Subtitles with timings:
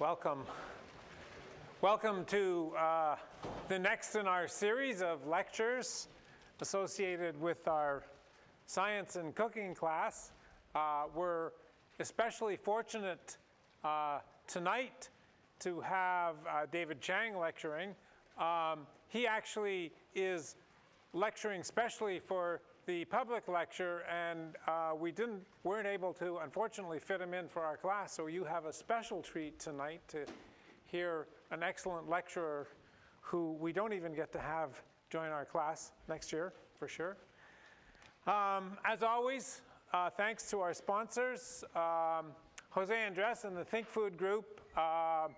[0.00, 0.44] Welcome.
[1.82, 3.16] Welcome to uh,
[3.68, 6.08] the next in our series of lectures
[6.62, 8.04] associated with our
[8.64, 10.32] science and cooking class.
[10.74, 11.50] Uh, we're
[11.98, 13.36] especially fortunate
[13.84, 15.10] uh, tonight
[15.58, 17.94] to have uh, David Chang lecturing.
[18.38, 20.56] Um, he actually is
[21.12, 27.20] lecturing specially for the public lecture, and uh, we didn't weren't able to unfortunately fit
[27.20, 28.12] him in for our class.
[28.12, 30.26] So you have a special treat tonight to
[30.86, 32.66] hear an excellent lecturer
[33.20, 37.16] who we don't even get to have join our class next year for sure.
[38.26, 39.62] Um, as always,
[39.94, 42.32] uh, thanks to our sponsors, um,
[42.70, 44.60] Jose Andres and the Think Food Group.
[44.76, 45.28] Uh,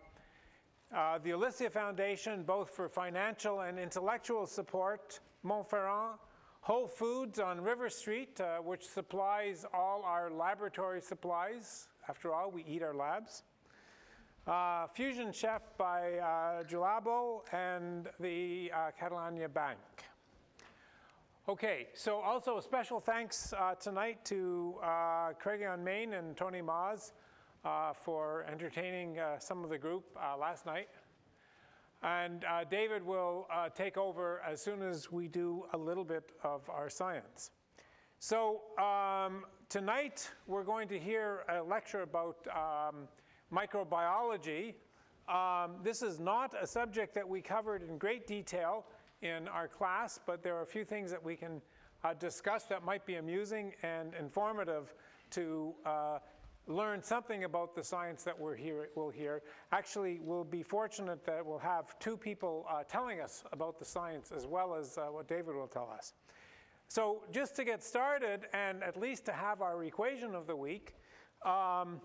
[0.96, 6.16] uh, the Alicia Foundation, both for financial and intellectual support, Montferrand,
[6.62, 11.88] Whole Foods on River Street, uh, which supplies all our laboratory supplies.
[12.08, 13.42] After all, we eat our labs.
[14.46, 19.78] Uh, Fusion Chef by uh, Julabo and the uh, Catalunya Bank.
[21.48, 25.32] Okay, so also a special thanks uh, tonight to uh,
[25.68, 27.12] on Main and Tony Maws
[27.64, 30.04] uh, for entertaining some of the group
[30.38, 30.86] last night.
[32.02, 36.32] And uh, David will uh, take over as soon as we do a little bit
[36.42, 37.50] of our science.
[38.18, 43.08] So um, tonight we're going to hear a lecture about um,
[43.52, 44.74] microbiology.
[45.28, 48.84] Um, this is not a subject that we covered in great detail
[49.22, 51.62] in our class, but there are a few things that we can
[52.02, 54.92] uh, discuss that might be amusing and informative
[55.30, 56.18] to uh,
[56.66, 59.42] learn something about the science that we're here, we'll hear.
[59.72, 64.32] Actually, we'll be fortunate that we'll have two people uh, telling us about the science
[64.34, 66.12] as well as uh, what David will tell us.
[66.88, 70.94] So just to get started and at least to have our equation of the week,
[71.44, 72.00] um,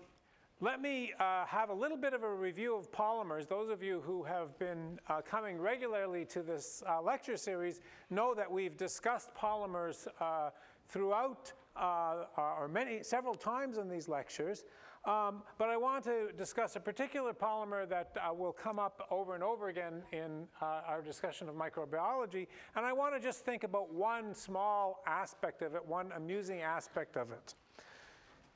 [0.60, 3.46] let me uh, have a little bit of a review of polymers.
[3.46, 7.80] Those of you who have been uh, coming regularly to this uh, lecture series
[8.10, 10.50] know that we've discussed polymers uh,
[10.88, 14.64] throughout or many, several times in these lectures.
[15.04, 19.34] Um, but I want to discuss a particular polymer that uh, will come up over
[19.34, 22.46] and over again in our discussion of microbiology.
[22.76, 27.16] And I want to just think about one small aspect of it, one amusing aspect
[27.16, 27.54] of it.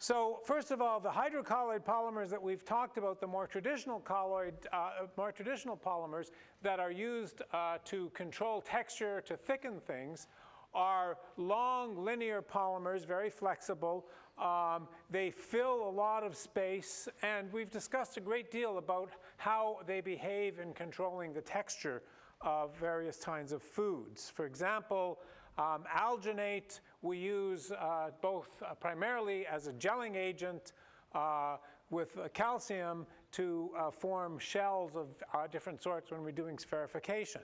[0.03, 4.55] So first of all, the hydrocolloid polymers that we've talked about, the more traditional colloid,
[4.73, 10.27] uh, more traditional polymers that are used uh, to control texture, to thicken things,
[10.75, 14.07] are long linear polymers, very flexible.
[14.39, 19.81] Um, they fill a lot of space, and we've discussed a great deal about how
[19.87, 22.03] they behave in controlling the texture
[22.41, 24.31] of various kinds of foods.
[24.35, 25.19] For example,
[25.59, 30.73] um, alginate we use uh, both uh, primarily as a gelling agent
[31.15, 31.57] uh,
[31.91, 37.43] with calcium to uh, form shells of uh, different sorts when we're doing spherification.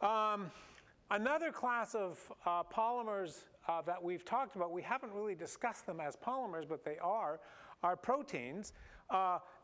[0.00, 0.50] Um,
[1.10, 3.44] another class of uh, polymers
[3.84, 7.38] that we've talked about, we haven't really discussed them as polymers, but they are,
[7.82, 8.72] are proteins.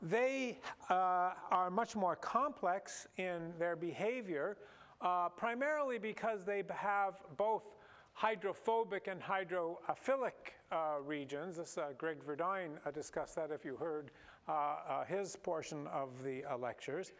[0.02, 0.58] they
[0.90, 4.58] are much more complex in their behavior.
[5.00, 7.62] Uh, primarily because they have both
[8.14, 10.32] hydrophobic and hydrophilic
[10.72, 11.56] uh, regions.
[11.56, 14.12] This, uh, Greg Verdine uh, discussed that if you heard
[14.48, 17.12] uh, uh, his portion of the lectures.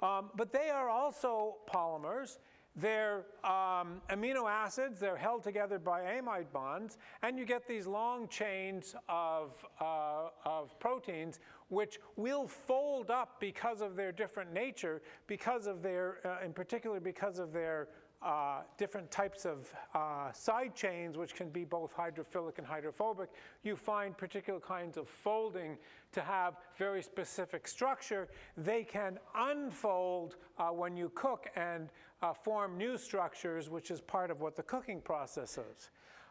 [0.00, 2.38] Um, but they are also polymers.
[2.74, 8.28] They're um, amino acids, they're held together by amide bonds, and you get these long
[8.28, 11.38] chains of, of proteins
[11.68, 17.00] which will fold up because of their different nature, because of their, uh, in particular,
[17.00, 17.88] because of their
[18.22, 23.30] uh, different types of uh, side chains, which can be both hydrophilic and hydrophobic,
[23.64, 25.76] you find particular kinds of folding
[26.12, 28.28] to have very specific structure.
[28.56, 31.88] They can unfold uh, when you cook and
[32.22, 35.90] uh, form new structures, which is part of what the cooking process is.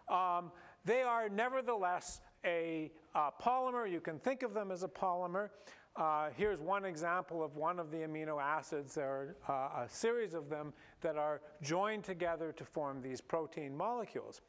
[0.09, 0.51] Um,
[0.85, 3.89] they are nevertheless a uh, polymer.
[3.89, 5.49] You can think of them as a polymer.
[5.95, 8.95] Uh, here's one example of one of the amino acids.
[8.95, 13.75] There are uh, a series of them that are joined together to form these protein
[13.75, 14.41] molecules.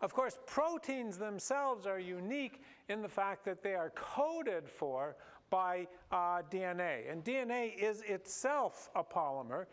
[0.00, 5.16] Of course, proteins themselves are unique in the fact that they are coded for
[5.50, 7.10] by uh, DNA.
[7.10, 9.66] And DNA is itself a polymer.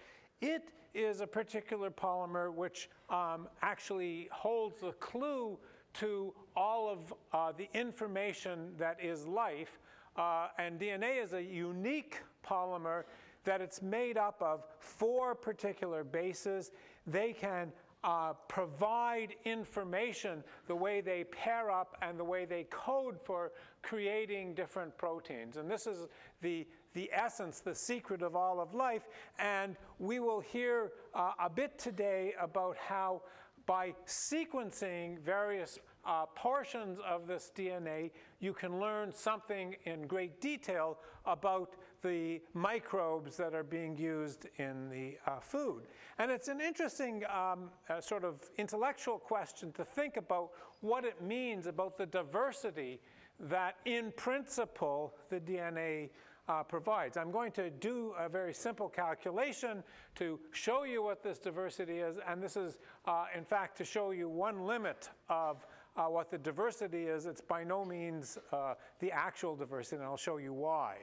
[0.43, 5.57] It is a particular polymer which um, actually holds the clue
[5.93, 9.79] to all of uh, the information that is life.
[10.17, 13.05] Uh, and DNA is a unique polymer
[13.45, 16.71] that it's made up of four particular bases.
[17.07, 17.71] They can
[18.03, 24.55] uh, provide information the way they pair up and the way they code for creating
[24.55, 25.55] different proteins.
[25.55, 26.07] And this is
[26.41, 29.03] the the essence, the secret of all of life.
[29.39, 33.21] And we will hear uh, a bit today about how
[33.65, 40.97] by sequencing various uh, portions of this DNA, you can learn something in great detail
[41.25, 45.83] about the microbes that are being used in the uh, food.
[46.19, 50.51] And it's an interesting um, uh, sort of intellectual question to think about
[50.81, 52.99] what it means about the diversity
[53.39, 56.09] that, in principle, the DNA
[56.49, 57.17] uh, provides.
[57.17, 59.83] I'm going to do a very simple calculation
[60.15, 64.11] to show you what this diversity is, and this is, uh, in fact, to show
[64.11, 67.25] you one limit of uh, what the diversity is.
[67.25, 70.97] It's by no means uh, the actual diversity, and I'll show you why.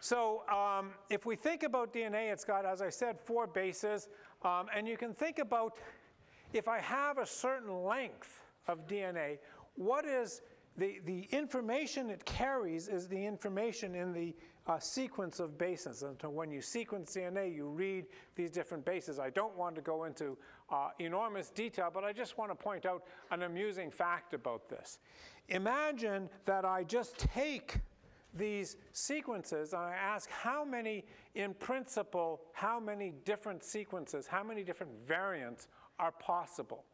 [0.00, 4.08] So um, if we think about DNA, it's got, as I said, four bases,
[4.42, 5.78] um, and you can think about
[6.52, 9.38] if I have a certain length of DNA,
[9.74, 10.42] what is
[10.78, 14.34] the, the information it carries is the information in the
[14.66, 16.02] uh, sequence of bases.
[16.02, 19.18] And so when you sequence DNA, you read these different bases.
[19.18, 20.36] I don't want to go into
[20.70, 24.98] uh, enormous detail, but I just want to point out an amusing fact about this.
[25.48, 27.78] Imagine that I just take
[28.34, 34.62] these sequences and I ask how many, in principle, how many different sequences, how many
[34.62, 35.68] different variants
[35.98, 36.84] are possible.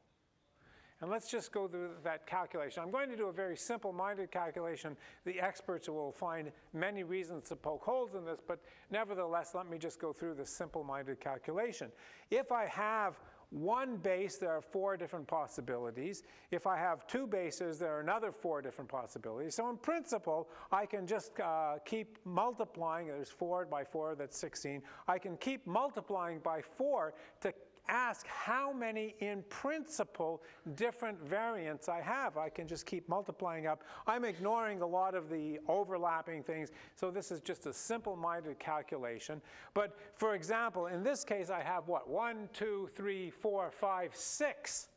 [1.02, 2.80] And let's just go through that calculation.
[2.80, 4.96] I'm going to do a very simple-minded calculation.
[5.24, 9.78] The experts will find many reasons to poke holes in this, but nevertheless, let me
[9.78, 11.90] just go through this simple-minded calculation.
[12.30, 13.18] If I have
[13.50, 16.22] one base, there are four different possibilities.
[16.52, 19.56] If I have two bases, there are another four different possibilities.
[19.56, 23.08] So in principle, I can just uh, keep multiplying.
[23.08, 24.82] There's four by four, that's 16.
[25.08, 27.52] I can keep multiplying by four to
[27.88, 30.42] ask how many, in principle,
[30.74, 32.36] different variants I have.
[32.36, 33.82] I can just keep multiplying up.
[34.06, 39.40] I'm ignoring a lot of the overlapping things, so this is just a simple-minded calculation.
[39.74, 42.08] But for example, in this case, I have what?
[42.08, 44.88] One, two, three, four, five, six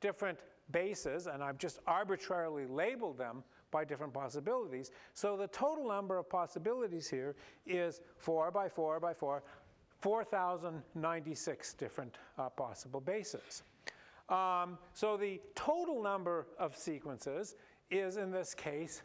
[0.00, 0.38] different
[0.70, 3.42] bases, and I've just arbitrarily labeled them
[3.74, 4.92] by different possibilities.
[5.14, 7.34] So the total number of possibilities here
[7.66, 9.42] is 4 by 4 by 4
[10.04, 13.62] 4,096 different uh, possible bases.
[14.28, 17.54] Um, so the total number of sequences
[17.90, 19.00] is, in this case,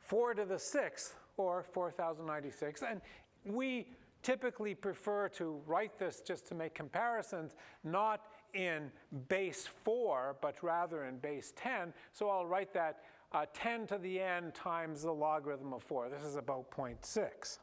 [0.00, 2.82] 4 to the 6th, or 4,096.
[2.82, 3.00] And
[3.44, 3.86] we
[4.24, 7.54] typically prefer to write this just to make comparisons,
[7.84, 8.22] not
[8.54, 8.90] in
[9.28, 11.94] base 4, but rather in base 10.
[12.12, 16.08] So I'll write that uh, 10 to the n times the logarithm of 4.
[16.08, 17.58] This is about 0.6.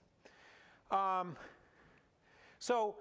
[0.89, 1.35] Um,
[2.61, 2.95] so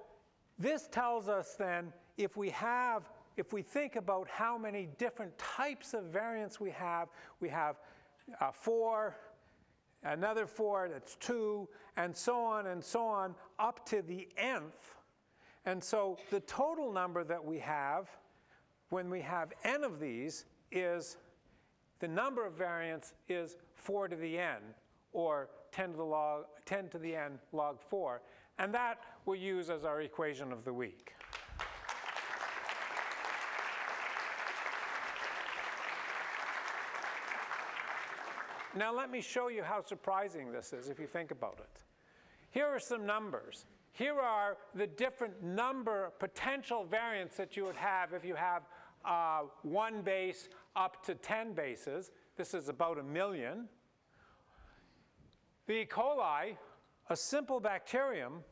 [0.59, 5.93] this tells us then if we have, if we think about how many different types
[5.93, 7.09] of variants we have,
[7.41, 7.77] we have
[8.41, 9.19] uh, four,
[10.03, 11.69] another four, that's two,
[11.99, 14.97] and so on and so on up to the nth.
[15.67, 18.09] And so the total number that we have
[18.89, 21.19] when we have n of these is
[21.99, 24.57] the number of variants is 4 to the n,
[25.13, 28.23] or 10 to the, log, 10 to the n log 4.
[28.59, 31.15] And that we'll use as our equation of the week.
[38.77, 41.83] Now let me show you how surprising this is if you think about it.
[42.51, 43.65] Here are some numbers.
[43.93, 48.63] Here are the different number potential variants that you would have if you have
[49.05, 52.11] uh, one base up to 10 bases.
[52.37, 53.69] This is about a million.
[55.67, 55.87] The E.
[55.87, 56.57] coli
[57.11, 58.43] a simple bacterium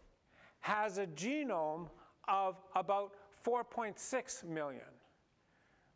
[0.61, 1.89] has a genome
[2.27, 3.13] of about
[3.47, 4.83] 4.6 million.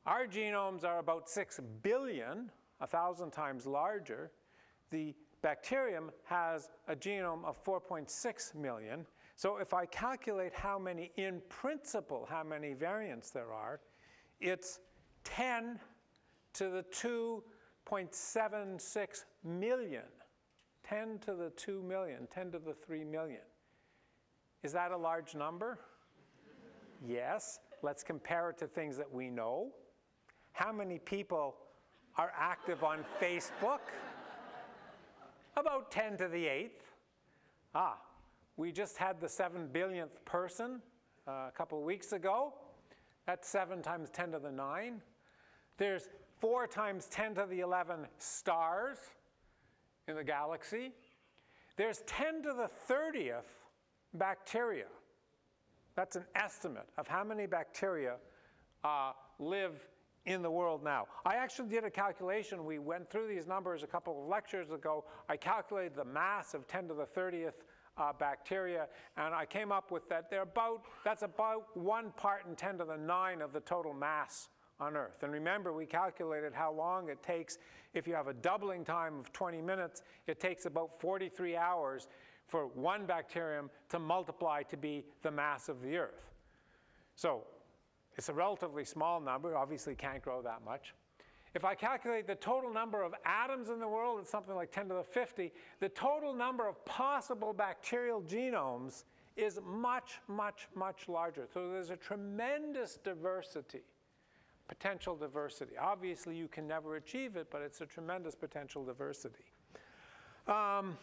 [0.07, 2.51] Our genomes are about 6 billion,
[2.81, 4.31] a thousand times larger.
[4.91, 9.05] The bacterium has a genome of 4.6 million.
[9.35, 13.81] So if I calculate how many, in principle, how many variants there are,
[14.41, 14.79] it's
[15.25, 15.81] 10
[16.55, 20.05] to the 2.76 million.
[20.93, 23.41] 10 to the 2 million, 10 to the 3 million.
[24.63, 25.79] Is that a large number?
[27.07, 27.61] yes.
[27.81, 29.73] Let's compare it to things that we know.
[30.53, 31.57] How many people
[32.19, 33.81] are active on Facebook?
[35.57, 36.71] About 10 to the 8th.
[37.75, 37.99] Ah,
[38.59, 40.83] we just had the 7 billionth person
[41.27, 42.53] uh, a couple weeks ago.
[43.27, 45.01] That's 7 times 10 to the 9.
[45.79, 46.09] There's
[46.41, 48.99] 4 times 10 to the 11 stars
[50.09, 50.93] in the galaxy.
[51.77, 53.43] There's 10 to the 30th
[54.15, 54.87] bacteria.
[55.95, 58.17] That's an estimate of how many bacteria
[58.85, 59.87] uh, live
[60.25, 61.07] in the world now.
[61.25, 62.65] I actually did a calculation.
[62.65, 65.05] We went through these numbers a couple of lectures ago.
[65.29, 67.55] I calculated the mass of 10 to the 30th
[67.99, 72.55] uh, bacteria, and I came up with that they're about, that's about one part in
[72.55, 74.49] 10 to the 9 of the total mass
[74.83, 75.23] on Earth.
[75.23, 77.59] And remember, we calculated how long it takes
[77.95, 82.09] if you have a doubling time of 20 minutes, it takes about 43 hours
[82.49, 86.31] for one bacterium to multiply to be the mass of the Earth.
[87.15, 87.45] So
[88.17, 90.95] it's a relatively small number, obviously can't grow that much.
[91.55, 94.89] If I calculate the total number of atoms in the world, it's something like 10
[94.89, 95.53] to the 50.
[95.81, 99.05] The total number of possible bacterial genomes
[99.37, 101.47] is much, much, much larger.
[101.53, 103.83] So there's a tremendous diversity,
[104.73, 105.77] potential diversity.
[105.79, 109.45] Obviously, you can never achieve it, but it's a tremendous potential diversity.
[110.49, 110.97] Um,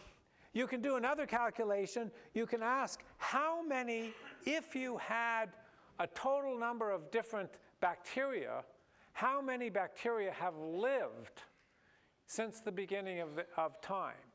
[0.52, 2.10] you can do another calculation.
[2.34, 4.12] You can ask how many,
[4.44, 5.50] if you had
[6.00, 7.48] a total number of different
[7.80, 8.64] bacteria,
[9.12, 11.42] how many bacteria have lived
[12.26, 14.29] since the beginning of, the, of time?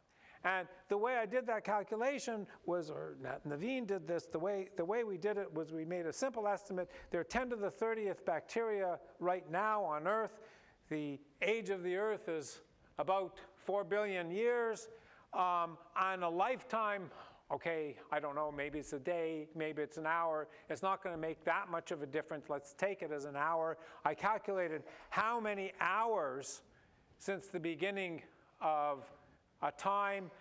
[0.45, 4.85] And the way I did that calculation was, or Naveen did this, the way, the
[4.85, 6.89] way we did it was we made a simple estimate.
[7.09, 10.37] There are 10 to the 30th bacteria right now on Earth.
[10.89, 12.61] The age of the Earth is
[12.99, 14.87] about 4 billion years.
[15.33, 17.09] Um, on a lifetime,
[17.51, 20.47] okay, I don't know, maybe it's a day, maybe it's an hour.
[20.69, 22.51] It's not going to make that much of a difference.
[22.51, 23.79] Let's take it as an hour.
[24.05, 26.61] I calculated how many hours
[27.17, 28.21] since the beginning
[28.61, 29.05] of
[29.65, 30.31] a time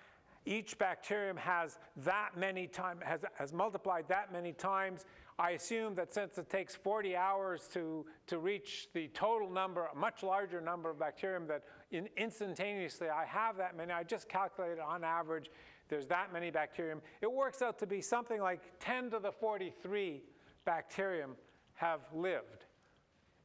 [0.46, 5.06] each bacterium has that many time has, has multiplied that many times.
[5.38, 9.96] I assume that since it takes 40 hours to, to reach the total number, a
[9.96, 13.90] much larger number of bacterium, that in, instantaneously I have that many.
[13.90, 15.50] I just calculated on average
[15.88, 17.00] there's that many bacterium.
[17.20, 20.22] It works out to be something like 10 to the 43
[20.64, 21.36] bacterium
[21.74, 22.64] have lived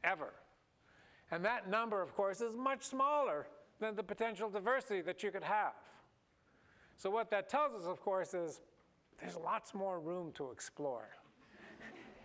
[0.03, 0.33] ever.
[1.31, 3.47] And that number, of course, is much smaller
[3.79, 5.73] than the potential diversity that you could have.
[6.97, 8.59] So, what that tells us, of course, is
[9.21, 11.09] there's lots more room to explore.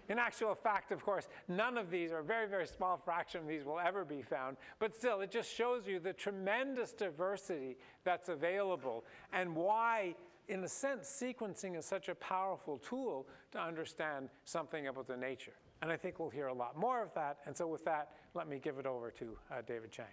[0.09, 3.47] In actual fact, of course, none of these, or a very, very small fraction of
[3.47, 4.59] these, will ever be found.
[4.79, 10.15] But still, it just shows you the tremendous diversity that's available and why,
[10.49, 15.55] in a sense, sequencing is such a powerful tool to understand something about the nature.
[15.81, 17.39] And I think we'll hear a lot more of that.
[17.47, 20.07] And so, with that, let me give it over to uh, David Chang.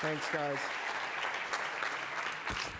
[0.00, 0.56] Thanks, guys.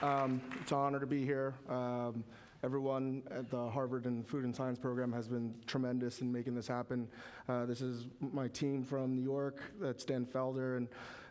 [0.00, 1.53] Um, it's an honor to be here.
[1.69, 2.25] Um,
[2.65, 6.67] everyone at the Harvard and Food and Science program has been tremendous in making this
[6.67, 7.07] happen.
[7.47, 9.61] Uh, this is my team from New York.
[9.79, 10.89] That's Dan Felder and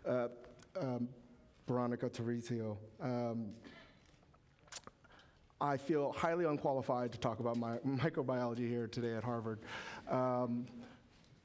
[0.08, 0.28] uh,
[0.80, 1.10] um,
[1.68, 2.78] Veronica Terrizio.
[3.02, 3.48] Um,
[5.60, 9.62] I feel highly unqualified to talk about my microbiology here today at Harvard.
[10.08, 10.68] Um,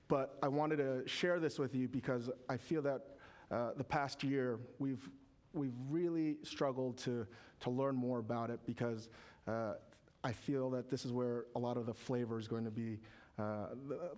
[0.06, 3.13] but I wanted to share this with you because I feel that
[3.50, 5.08] uh, the past year, we've,
[5.52, 7.26] we've really struggled to,
[7.60, 9.08] to learn more about it because
[9.46, 9.74] uh,
[10.22, 12.98] I feel that this is where a lot of the flavor is going to be.
[13.38, 13.66] Uh,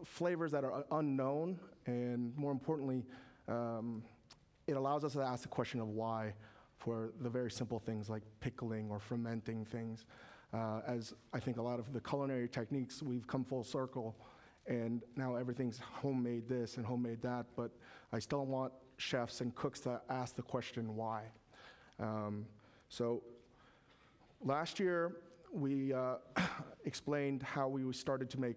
[0.05, 3.05] flavors that are unknown, and more importantly,
[3.49, 4.03] um,
[4.67, 6.35] it allows us to ask the question of why
[6.77, 10.05] for the very simple things like pickling or fermenting things.
[10.53, 14.17] Uh, as I think a lot of the culinary techniques, we've come full circle,
[14.67, 17.71] and now everything's homemade this and homemade that, but
[18.13, 21.23] I still want chefs and cooks that ask the question why.
[21.99, 22.47] Um,
[22.89, 23.23] so
[24.45, 25.17] last year,
[25.53, 26.17] we uh,
[26.85, 28.57] explained how we started to make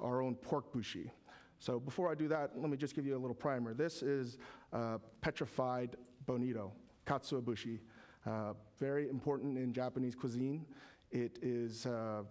[0.00, 1.10] our own pork bushi.
[1.58, 3.72] So before I do that, let me just give you a little primer.
[3.72, 4.36] This is
[4.72, 5.96] uh, petrified
[6.26, 6.72] bonito,
[7.06, 7.78] katsuobushi.
[8.26, 10.64] Uh, very important in Japanese cuisine.
[11.10, 12.22] It is uh,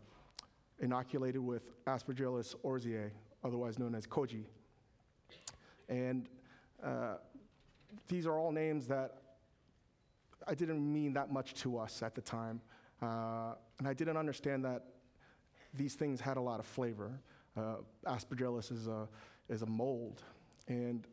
[0.80, 3.12] inoculated with Aspergillus oryzae,
[3.44, 4.44] otherwise known as koji.
[5.88, 6.28] And
[6.84, 7.16] uh,
[8.08, 9.18] these are all names that
[10.48, 12.62] I didn't mean that much to us at the time.
[13.02, 14.84] Uh, and I didn't understand that
[15.74, 17.20] these things had a lot of flavor.
[17.58, 19.08] Uh, aspergillus is a,
[19.50, 20.22] is a mold.
[20.68, 21.08] And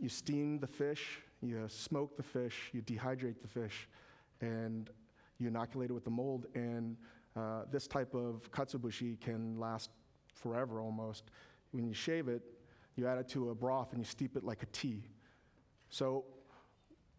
[0.00, 3.88] you steam the fish, you smoke the fish, you dehydrate the fish,
[4.40, 4.90] and
[5.38, 6.46] you inoculate it with the mold.
[6.54, 6.96] And
[7.36, 9.90] uh, this type of katsuobushi can last
[10.34, 11.24] forever almost.
[11.72, 12.42] When you shave it,
[12.96, 15.04] you add it to a broth and you steep it like a tea.
[15.90, 16.24] So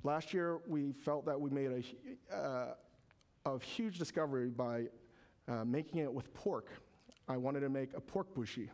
[0.03, 1.71] last year we felt that we made
[2.31, 2.73] a, uh,
[3.45, 4.85] a huge discovery by
[5.47, 6.69] uh, making it with pork.
[7.27, 8.69] I wanted to make a pork bushi,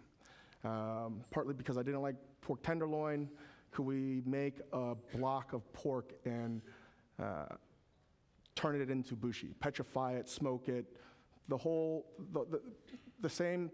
[0.63, 3.29] um, partly because I didn't like pork tenderloin.
[3.71, 6.61] Could we make a block of pork and
[7.21, 7.45] uh,
[8.55, 10.85] turn it into bushi, petrify it, smoke it,
[11.47, 12.61] the whole, the, the,
[13.21, 13.69] the same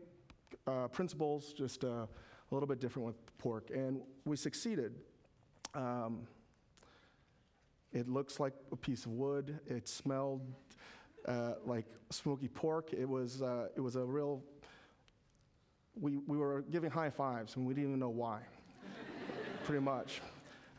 [0.67, 2.07] uh, principles, just uh, a
[2.51, 4.95] a little bit different with pork, and we succeeded.
[5.73, 6.27] Um,
[7.93, 9.59] it looks like a piece of wood.
[9.67, 10.41] It smelled
[11.27, 12.93] uh, like smoky pork.
[12.93, 14.43] It was, uh, it was a real,
[15.99, 18.41] we, we were giving high fives and we didn't even know why,
[19.65, 20.21] pretty much.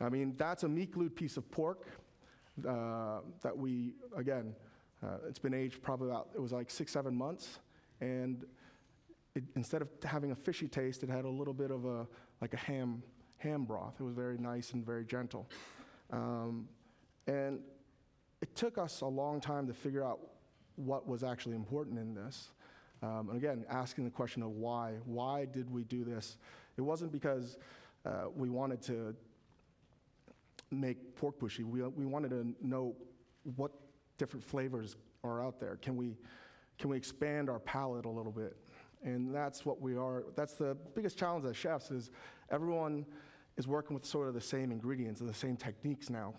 [0.01, 1.87] I mean, that's a meat glued piece of pork
[2.67, 4.55] uh, that we, again,
[5.03, 7.59] uh, it's been aged probably about, it was like six, seven months.
[8.01, 8.45] And
[9.35, 12.07] it, instead of having a fishy taste, it had a little bit of a,
[12.41, 13.03] like a ham,
[13.43, 13.95] ham broth.
[13.99, 15.49] It was very nice and very gentle.
[16.11, 16.67] Um,
[17.27, 17.59] and
[18.41, 20.19] it took us a long time to figure out
[20.75, 22.49] what was actually important in this.
[23.01, 24.93] Um, and again, asking the question of why.
[25.05, 26.37] Why did we do this?
[26.77, 27.57] It wasn't because
[28.05, 29.15] uh, we wanted to
[30.71, 31.63] make pork bushi.
[31.63, 32.95] We, we wanted to know
[33.55, 33.71] what
[34.17, 35.77] different flavors are out there.
[35.81, 36.17] Can we,
[36.79, 38.55] can we expand our palate a little bit?
[39.03, 40.23] And that's what we are.
[40.35, 42.09] That's the biggest challenge as chefs is
[42.49, 43.05] everyone
[43.57, 46.33] is working with sort of the same ingredients and the same techniques now.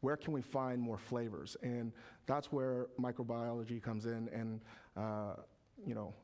[0.00, 1.56] Where can we find more flavors?
[1.62, 1.92] And
[2.26, 4.28] that's where microbiology comes in.
[4.32, 4.60] And
[4.96, 5.36] uh,
[5.86, 6.14] you know,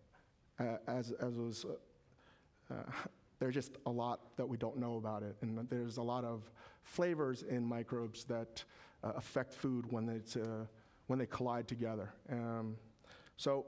[0.59, 1.66] uh, as as was,
[2.70, 2.75] uh,
[3.38, 6.50] there's just a lot that we don't know about it, and there's a lot of
[6.82, 8.62] flavors in microbes that
[9.02, 10.64] uh, affect food when it's uh,
[11.06, 12.12] when they collide together.
[12.30, 12.76] Um,
[13.37, 13.66] so.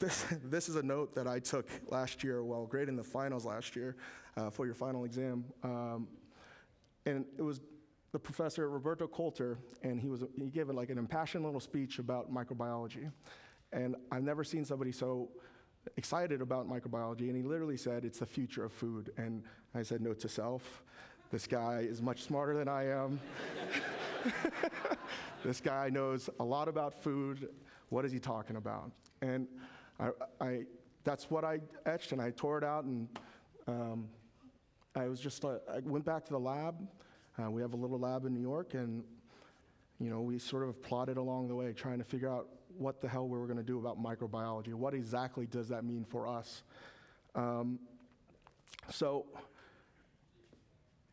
[0.00, 3.76] This, this is a note that I took last year while grading the finals last
[3.76, 3.94] year
[4.36, 5.44] uh, for your final exam.
[5.62, 6.08] Um,
[7.06, 7.60] and it was
[8.12, 11.98] the professor Roberto Kolter, and he, was, he gave it like an impassioned little speech
[11.98, 13.10] about microbiology.
[13.72, 15.30] And I've never seen somebody so
[15.96, 17.22] excited about microbiology.
[17.22, 19.12] And he literally said, It's the future of food.
[19.16, 19.42] And
[19.74, 20.84] I said, Note to self,
[21.32, 23.18] this guy is much smarter than I am.
[25.44, 27.48] this guy knows a lot about food.
[27.88, 28.92] What is he talking about?
[29.20, 29.48] And
[29.98, 30.10] I,
[30.40, 30.64] I,
[31.02, 33.08] that's what I etched, and I tore it out, and
[33.66, 34.08] um,
[34.96, 36.76] I was just, uh, I went back to the lab.
[37.36, 39.02] Uh, we have a little lab in New York, and
[39.98, 43.08] you know, we sort of plodded along the way, trying to figure out what the
[43.08, 44.74] hell we were going to do about microbiology.
[44.74, 46.62] What exactly does that mean for us?
[47.34, 47.78] Um,
[48.90, 49.26] so,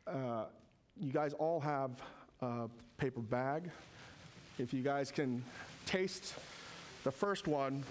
[0.06, 0.46] uh,
[1.00, 1.92] you guys all have
[2.42, 3.72] a paper bag.
[4.60, 5.44] If you guys can
[5.86, 6.36] taste
[7.04, 7.84] the first one,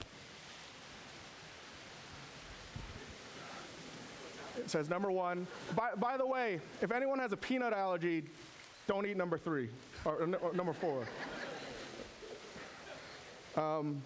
[4.59, 5.47] it says number one.
[5.75, 8.25] By, by the way, if anyone has a peanut allergy,
[8.87, 9.69] don't eat number three
[10.05, 11.07] or, or number four.
[13.57, 14.01] Um,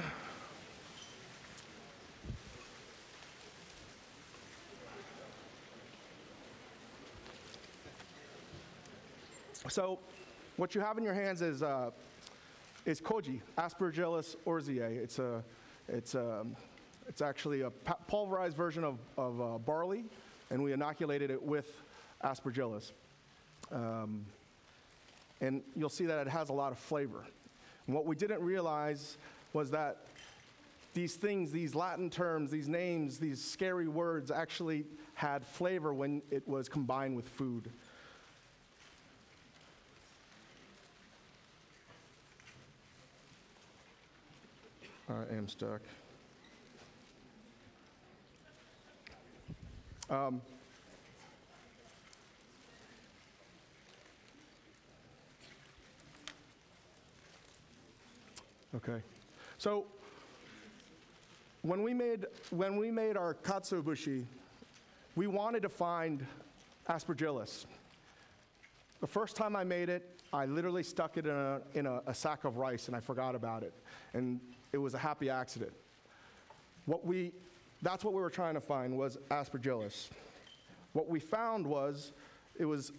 [9.69, 9.99] so,
[10.57, 11.91] what you have in your hands is, uh,
[12.87, 14.97] is koji, Aspergillus oryzae.
[14.97, 15.45] It's, a,
[15.87, 16.47] it's, a,
[17.11, 17.71] it's actually a
[18.07, 20.05] pulverized version of, of uh, barley,
[20.53, 21.83] and we inoculated it with
[22.23, 22.93] Aspergillus.
[23.73, 24.25] Um,
[25.41, 27.25] and you'll see that it has a lot of flavor.
[27.89, 29.17] And what we didn't realize
[29.53, 29.97] was that
[30.95, 36.47] these things, these Latin terms, these names, these scary words actually had flavor when it
[36.47, 37.69] was combined with food.
[45.09, 45.81] I am stuck.
[50.11, 50.41] Um,
[58.73, 59.03] Okay.
[59.59, 59.87] So
[61.63, 64.25] when we made when we made our katsuobushi,
[65.17, 66.25] we wanted to find
[66.89, 67.67] aspergillus.
[69.01, 72.15] The first time I made it, I literally stuck it in a, in a, a
[72.15, 73.73] sack of rice and I forgot about it.
[74.15, 74.41] And
[74.73, 75.73] it was a happy accident.
[76.87, 77.33] What we,
[77.83, 80.09] that's what we were trying to find was aspergillus.
[80.93, 82.13] What we found was
[82.59, 82.93] it was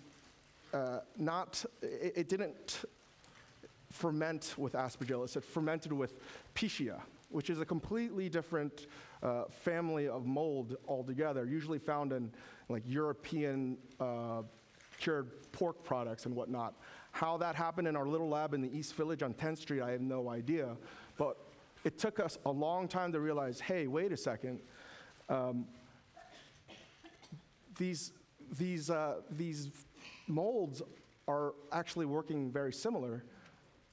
[0.73, 2.85] uh, not, it, it didn't
[3.91, 5.35] ferment with aspergillus.
[5.35, 6.17] It fermented with
[6.55, 8.87] Pichia, which is a completely different
[9.21, 12.31] uh, family of mold altogether, usually found in
[12.69, 14.41] like European uh,
[14.99, 16.73] cured pork products and whatnot.
[17.11, 19.91] How that happened in our little lab in the East Village on 10th Street, I
[19.91, 20.77] have no idea.
[21.17, 21.37] But
[21.83, 24.59] it took us a long time to realize hey, wait a second.
[25.29, 25.65] Um,
[27.77, 28.11] these,
[28.57, 29.69] these, uh, these
[30.27, 30.81] molds
[31.27, 33.23] are actually working very similar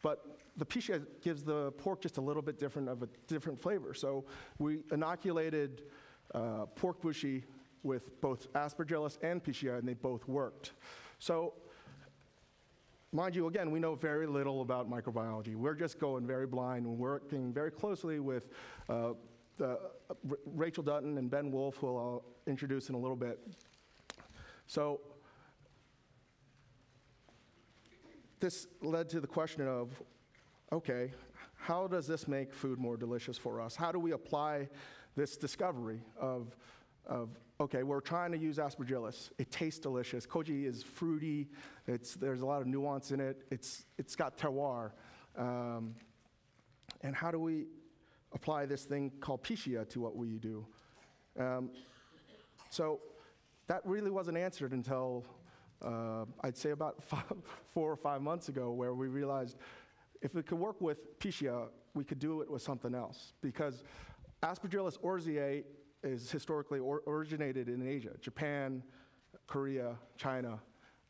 [0.02, 3.94] but the pichia gives the pork just a little bit different of a different flavor.
[3.94, 4.24] So
[4.58, 5.82] we inoculated
[6.34, 7.44] uh, pork bushi
[7.82, 10.72] with both aspergillus and pichia, and they both worked.
[11.18, 11.54] So
[13.12, 15.54] mind you, again, we know very little about microbiology.
[15.54, 18.48] We're just going very blind and working very closely with
[18.88, 19.12] uh,
[19.56, 19.78] the,
[20.10, 23.38] uh, Rachel Dutton and Ben Wolfe, who I'll introduce in a little bit.
[24.66, 25.00] So
[28.40, 29.90] this led to the question of,
[30.72, 31.12] okay,
[31.56, 33.74] how does this make food more delicious for us?
[33.74, 34.68] How do we apply
[35.16, 36.54] this discovery of,
[37.06, 39.30] of okay, we're trying to use aspergillus.
[39.38, 40.26] It tastes delicious.
[40.26, 41.48] Koji is fruity.
[41.86, 43.42] It's, there's a lot of nuance in it.
[43.50, 44.92] It's, it's got terroir.
[45.36, 45.94] Um,
[47.02, 47.66] and how do we
[48.32, 50.66] apply this thing called Pichia to what we do?
[51.38, 51.70] Um,
[52.70, 53.00] so
[53.66, 55.24] that really wasn't answered until
[55.84, 57.24] uh, I'd say about five,
[57.66, 59.56] four or five months ago, where we realized
[60.22, 63.32] if we could work with Pichia, we could do it with something else.
[63.40, 63.82] Because
[64.42, 65.64] Aspergillus oryzae
[66.02, 68.82] is historically or- originated in Asia, Japan,
[69.46, 70.60] Korea, China.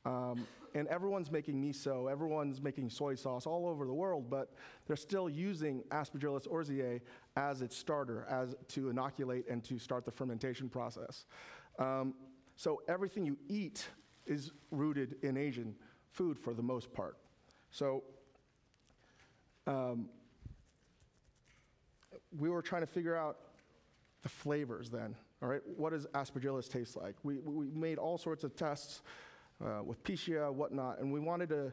[0.05, 4.53] Um, and everyone's making miso, everyone's making soy sauce all over the world, but
[4.87, 7.01] they're still using Aspergillus oryzae
[7.37, 11.27] as its starter, as to inoculate and to start the fermentation process.
[11.79, 12.15] Um,
[12.57, 13.87] so everything you eat
[14.27, 15.75] is rooted in Asian
[16.11, 17.17] food for the most part.
[17.71, 18.03] So
[19.67, 20.09] um,
[22.37, 23.39] we were trying to figure out
[24.23, 25.15] the flavors then.
[25.43, 27.15] All right, what does aspergillus taste like?
[27.23, 29.03] We, we made all sorts of tests
[29.65, 31.73] uh, with Pichia, whatnot, and we wanted to.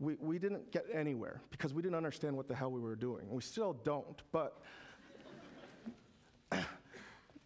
[0.00, 3.30] We, we didn't get anywhere because we didn't understand what the hell we were doing.
[3.30, 4.60] We still don't, but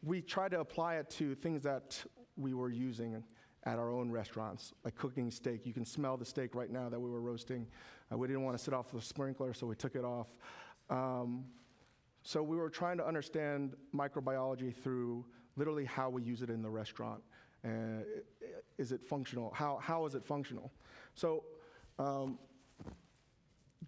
[0.03, 2.03] we tried to apply it to things that
[2.39, 3.23] we were using
[3.65, 5.67] at our own restaurants, like cooking steak.
[5.67, 7.67] You can smell the steak right now that we were roasting.
[8.11, 10.29] Uh, we didn't want to sit off the sprinkler, so we took it off.
[10.89, 11.45] Um,
[12.29, 15.25] so we were trying to understand microbiology through
[15.57, 17.23] literally how we use it in the restaurant.
[17.64, 18.03] Uh,
[18.77, 19.51] is it functional?
[19.55, 20.71] How, how is it functional?
[21.14, 21.45] So
[21.99, 22.38] um,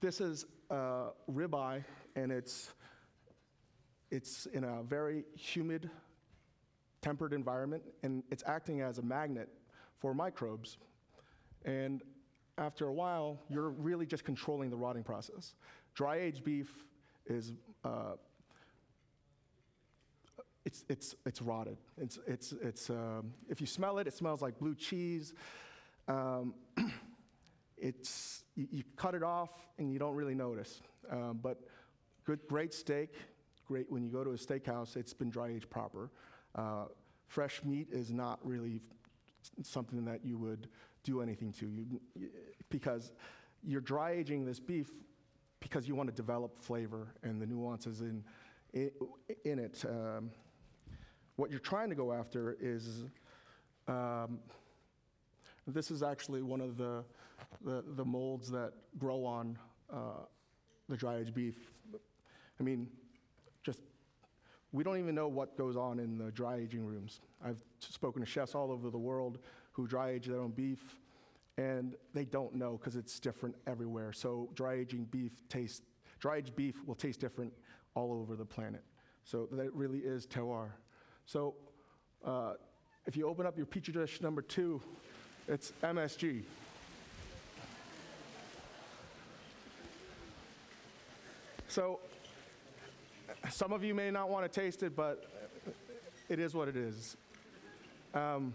[0.00, 1.84] this is uh, ribeye,
[2.16, 2.72] and it's,
[4.10, 5.90] it's in a very humid,
[7.02, 9.50] tempered environment, and it's acting as a magnet
[9.98, 10.78] for microbes.
[11.66, 12.00] And
[12.56, 15.52] after a while, you're really just controlling the rotting process.
[15.94, 16.70] Dry aged beef
[17.26, 17.52] is
[17.84, 18.14] uh,
[20.64, 21.78] it's, it's, it's rotted.
[21.96, 25.32] It's, it's, it's, um, if you smell it, it smells like blue cheese.
[26.06, 26.54] Um,
[27.78, 30.82] it's, you, you cut it off and you don't really notice.
[31.10, 31.60] Um, but
[32.24, 33.14] good, great steak,
[33.66, 36.10] great when you go to a steakhouse, it's been dry aged proper.
[36.54, 36.84] Uh,
[37.26, 38.82] fresh meat is not really
[39.62, 40.68] something that you would
[41.02, 42.00] do anything to you,
[42.68, 43.12] because
[43.62, 44.90] you're dry aging this beef
[45.60, 48.24] because you want to develop flavor and the nuances in,
[48.72, 48.90] in,
[49.44, 49.84] in it.
[49.88, 50.30] Um,
[51.40, 53.04] what you're trying to go after is
[53.88, 54.40] um,
[55.66, 57.02] this is actually one of the,
[57.64, 59.58] the, the molds that grow on
[59.90, 60.26] uh,
[60.90, 61.56] the dry aged beef.
[62.60, 62.88] I mean,
[63.62, 63.80] just
[64.72, 67.20] we don't even know what goes on in the dry aging rooms.
[67.42, 69.38] I've spoken to chefs all over the world
[69.72, 70.98] who dry age their own beef,
[71.56, 74.12] and they don't know because it's different everywhere.
[74.12, 75.80] So dry aging beef tastes,
[76.18, 77.50] dry aged beef will taste different
[77.94, 78.84] all over the planet.
[79.24, 80.72] So that really is terroir.
[81.30, 81.54] So
[82.24, 82.54] uh,
[83.06, 84.82] if you open up your petri dish number two,
[85.46, 86.42] it's MSG.
[91.68, 92.00] So
[93.48, 95.30] some of you may not want to taste it, but
[96.28, 97.16] it is what it is.
[98.12, 98.52] Um,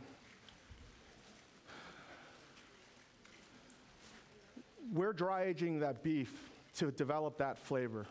[4.92, 8.06] we're dry aging that beef to develop that flavor,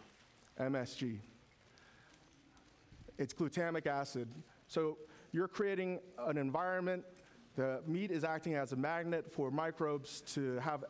[0.59, 1.19] MSG.
[3.19, 4.27] It's glutamic acid.
[4.67, 4.99] So
[5.33, 7.05] you're creating an environment.
[7.57, 10.85] The meat is acting as a magnet for microbes to have,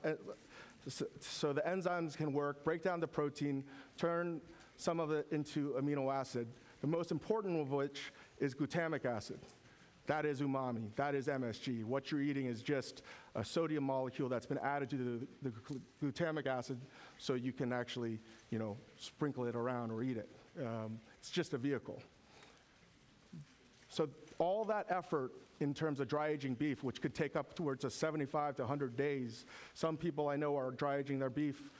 [0.86, 3.64] so the enzymes can work, break down the protein,
[3.96, 4.40] turn
[4.76, 6.48] some of it into amino acid,
[6.80, 9.38] the most important of which is glutamic acid.
[10.06, 10.94] That is umami.
[10.96, 11.84] That is MSG.
[11.84, 13.02] What you're eating is just
[13.34, 15.52] a sodium molecule that's been added to the, the
[16.02, 16.78] glutamic acid
[17.16, 20.28] so you can actually, you know, sprinkle it around or eat it.
[20.60, 22.02] Um, it's just a vehicle.
[23.94, 27.84] So all that effort in terms of dry aging beef, which could take up towards
[27.84, 29.46] a 75 to 100 days.
[29.74, 31.70] Some people I know are dry aging their beef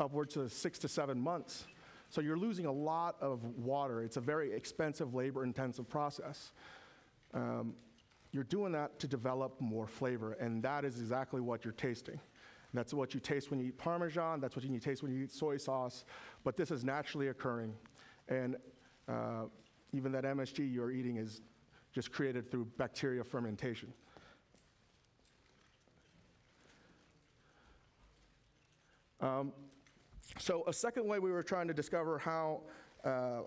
[0.00, 1.66] upwards of six to seven months.
[2.08, 4.02] So you're losing a lot of water.
[4.02, 6.52] It's a very expensive, labor intensive process.
[7.34, 7.74] Um,
[8.32, 12.18] you're doing that to develop more flavor, and that is exactly what you're tasting.
[12.72, 15.32] That's what you taste when you eat Parmesan, that's what you taste when you eat
[15.32, 16.04] soy sauce,
[16.42, 17.74] but this is naturally occurring.
[18.28, 18.56] And
[19.08, 19.44] uh,
[19.94, 21.40] even that MSG you're eating is
[21.92, 23.92] just created through bacteria fermentation.
[29.20, 29.52] Um,
[30.38, 32.62] so, a second way we were trying to discover how
[33.04, 33.42] uh,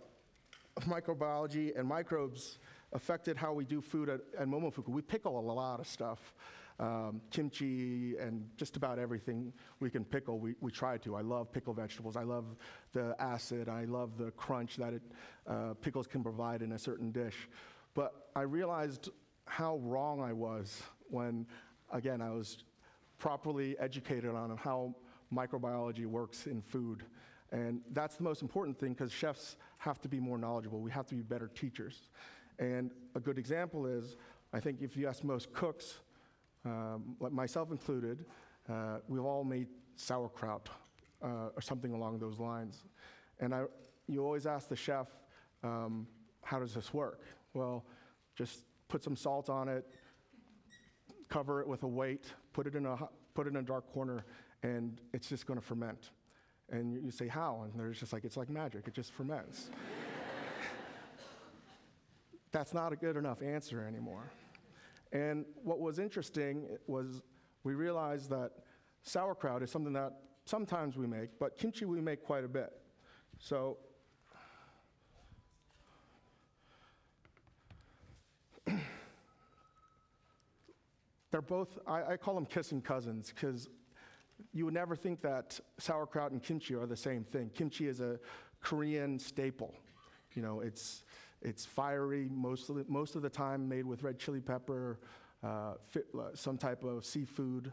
[0.81, 2.59] microbiology and microbes
[2.93, 4.89] affected how we do food at, at Momofuku.
[4.89, 6.33] We pickle a lot of stuff.
[6.79, 11.15] Um, kimchi and just about everything we can pickle, we, we try to.
[11.15, 12.15] I love pickle vegetables.
[12.15, 12.45] I love
[12.93, 13.67] the acid.
[13.67, 15.01] I love the crunch that it,
[15.47, 17.49] uh, pickles can provide in a certain dish.
[17.95, 19.09] But I realized
[19.45, 21.47] how wrong I was when,
[21.91, 22.63] again, I was
[23.17, 24.93] properly educated on how
[25.33, 27.03] microbiology works in food.
[27.51, 30.79] And that's the most important thing because chefs have to be more knowledgeable.
[30.79, 32.09] We have to be better teachers.
[32.59, 34.15] And a good example is
[34.53, 35.95] I think if you ask most cooks,
[36.65, 38.25] um, like myself included,
[38.69, 40.69] uh, we've all made sauerkraut
[41.23, 42.83] uh, or something along those lines.
[43.39, 43.63] And I,
[44.07, 45.07] you always ask the chef,
[45.63, 46.07] um,
[46.43, 47.21] how does this work?
[47.53, 47.85] Well,
[48.35, 49.85] just put some salt on it,
[51.29, 52.97] cover it with a weight, put it in a,
[53.33, 54.25] put it in a dark corner,
[54.63, 56.11] and it's just going to ferment.
[56.69, 57.63] And you, you say, how?
[57.63, 59.69] And they're just like, it's like magic, it just ferments.
[62.51, 64.31] That's not a good enough answer anymore.
[65.11, 67.21] And what was interesting was
[67.63, 68.51] we realized that
[69.03, 70.13] sauerkraut is something that
[70.45, 72.73] sometimes we make, but kimchi we make quite a bit.
[73.39, 73.77] So
[81.31, 83.69] they're both, I, I call them kissing cousins because
[84.53, 87.49] you would never think that sauerkraut and kimchi are the same thing.
[87.53, 88.19] Kimchi is a
[88.61, 89.73] Korean staple.
[90.33, 91.03] You know, it's,
[91.41, 94.99] it's fiery most of, the, most of the time, made with red chili pepper,
[95.43, 95.73] uh, uh,
[96.33, 97.71] some type of seafood.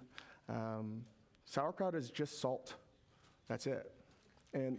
[0.48, 1.04] Um,
[1.44, 2.74] sauerkraut is just salt.
[3.48, 3.90] That's it.
[4.52, 4.78] And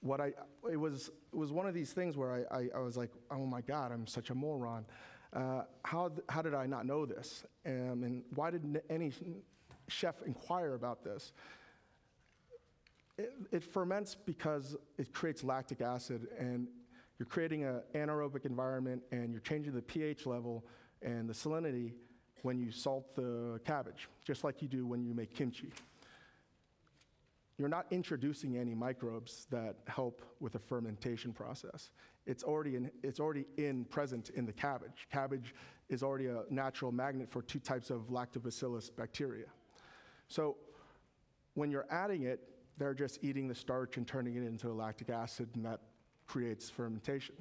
[0.00, 0.32] what I,
[0.70, 3.46] it was, it was one of these things where I, I, I was like, oh
[3.46, 4.84] my God, I'm such a moron.
[5.32, 7.44] Uh, how, th- how did I not know this?
[7.66, 9.12] Um, and why did n- any
[9.88, 11.32] chef inquire about this?
[13.18, 16.68] It, it ferments because it creates lactic acid, and
[17.18, 20.64] you're creating an anaerobic environment, and you're changing the pH level
[21.02, 21.92] and the salinity
[22.42, 25.72] when you salt the cabbage, just like you do when you make kimchi.
[27.58, 31.90] You're not introducing any microbes that help with the fermentation process.
[32.26, 35.08] It's already in, it's already in present in the cabbage.
[35.10, 35.54] Cabbage
[35.88, 39.46] is already a natural magnet for two types of lactobacillus bacteria.
[40.28, 40.58] So
[41.54, 42.40] when you're adding it,
[42.76, 45.80] they're just eating the starch and turning it into lactic acid, and that
[46.26, 47.34] creates fermentation.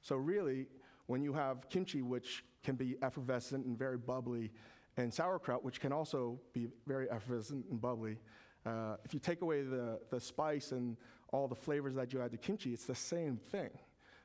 [0.00, 0.66] So really,
[1.06, 4.50] when you have kimchi, which can be effervescent and very bubbly,
[4.96, 8.18] and sauerkraut, which can also be very effervescent and bubbly,
[8.66, 10.96] uh, if you take away the, the spice and
[11.32, 13.70] all the flavors that you add to kimchi, it's the same thing.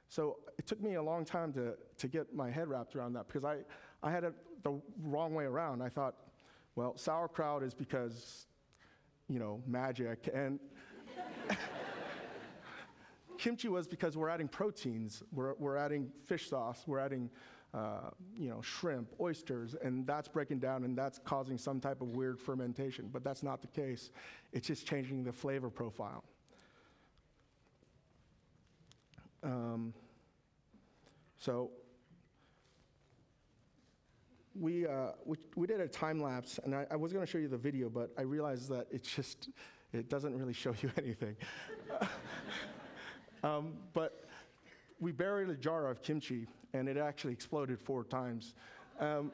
[0.10, 3.28] So it took me a long time to, to get my head wrapped around that
[3.28, 3.58] because I,
[4.04, 5.82] I had it the wrong way around.
[5.82, 6.16] I thought,
[6.76, 8.46] well, sauerkraut is because,
[9.28, 10.30] you know, magic.
[10.34, 10.60] And
[13.38, 17.30] kimchi was because we're adding proteins, we're, we're adding fish sauce, we're adding,
[17.74, 22.10] uh, you know, shrimp, oysters, and that's breaking down and that's causing some type of
[22.10, 23.10] weird fermentation.
[23.12, 24.12] But that's not the case.
[24.54, 26.24] It's just changing the flavor profile.
[29.44, 29.94] Um,
[31.38, 31.72] so
[34.60, 37.38] we, uh, we, we did a time lapse, and I, I was going to show
[37.38, 39.50] you the video, but I realized that it just,
[39.94, 41.36] it doesn't really show you anything.
[43.44, 44.26] Um, but
[45.00, 48.54] we buried a jar of kimchi, and it actually exploded four times.
[49.00, 49.32] Um,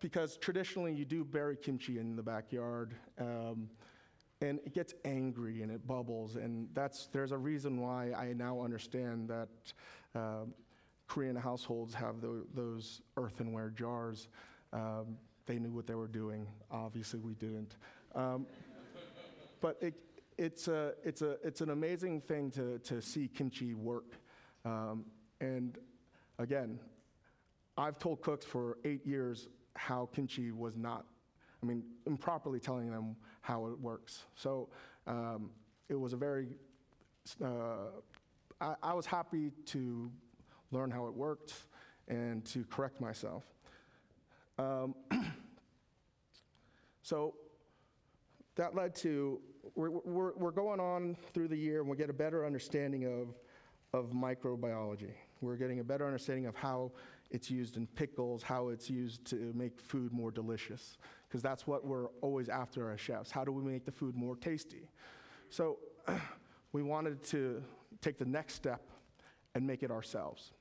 [0.00, 2.94] because traditionally, you do bury kimchi in the backyard.
[3.18, 3.70] Um,
[4.40, 8.60] and it gets angry and it bubbles and that's there's a reason why i now
[8.60, 9.48] understand that
[10.14, 10.52] um,
[11.06, 14.28] korean households have tho- those earthenware jars
[14.72, 17.76] um, they knew what they were doing obviously we didn't
[18.14, 18.46] um,
[19.60, 19.94] but it,
[20.36, 24.16] it's, a, it's, a, it's an amazing thing to, to see kimchi work
[24.64, 25.04] um,
[25.40, 25.78] and
[26.38, 26.78] again
[27.78, 31.06] i've told cooks for eight years how kimchi was not
[31.64, 34.24] I mean, improperly telling them how it works.
[34.34, 34.68] So
[35.06, 35.48] um,
[35.88, 36.48] it was a very,
[37.42, 37.86] uh,
[38.60, 40.10] I, I was happy to
[40.72, 41.54] learn how it worked
[42.06, 43.44] and to correct myself.
[44.58, 44.94] Um,
[47.02, 47.34] so
[48.56, 49.40] that led to,
[49.74, 53.34] we're, we're, we're going on through the year and we get a better understanding of,
[53.98, 55.12] of microbiology.
[55.40, 56.92] We're getting a better understanding of how
[57.30, 60.98] it's used in pickles, how it's used to make food more delicious,
[61.28, 63.30] because that's what we're always after as chefs.
[63.30, 64.88] How do we make the food more tasty?
[65.50, 65.78] So
[66.72, 67.62] we wanted to
[68.00, 68.82] take the next step
[69.54, 70.52] and make it ourselves.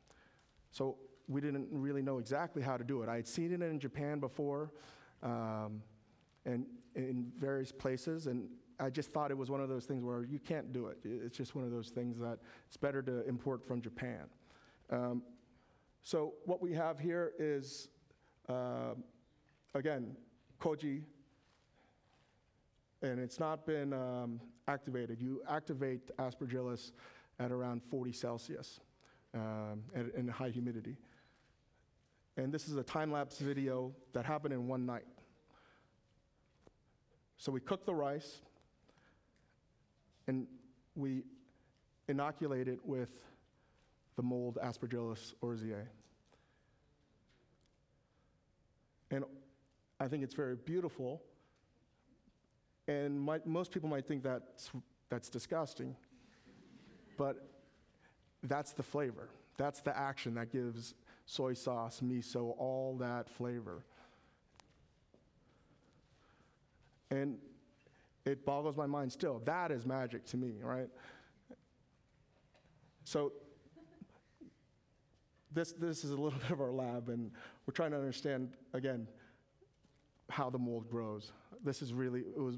[0.72, 3.10] So we didn't really know exactly how to do it.
[3.10, 4.72] I had seen it in Japan before
[5.22, 5.82] um,
[6.46, 8.48] and in various places, and
[8.84, 10.98] I just thought it was one of those things where you can't do it.
[11.06, 14.26] It's just one of those things that it's better to import from Japan.
[14.90, 15.24] Um,
[16.02, 17.88] so what we have here is,
[18.50, 18.96] uh,
[19.74, 20.18] again,
[20.60, 21.04] koji,
[23.02, 25.22] and it's not been um, activated.
[25.22, 26.92] You activate aspergillus
[27.40, 28.82] at around 40 Celsius
[29.34, 29.84] um,
[30.18, 30.98] in high humidity.
[32.36, 35.06] And this is a time-lapse video that happened in one night.
[37.38, 38.42] So we cook the rice
[40.28, 40.48] and
[40.96, 41.24] we
[42.08, 43.24] inoculate it with
[44.16, 45.86] the mold Aspergillus oryzae.
[49.12, 49.24] And
[50.00, 51.22] I think it's very beautiful.
[52.88, 54.72] And might, most people might think that's,
[55.10, 55.96] that's disgusting,
[57.18, 57.48] but
[58.44, 59.30] that's the flavor.
[59.58, 63.86] That's the action that gives soy sauce, miso, all that flavor.
[67.10, 67.38] And
[68.26, 69.42] it boggles my mind still.
[69.46, 70.90] That is magic to me, right?
[73.04, 73.34] So
[75.52, 77.32] this, this is a little bit of our lab, and
[77.66, 79.08] we're trying to understand, again,
[80.30, 81.32] how the mold grows.
[81.64, 82.58] This is really, it was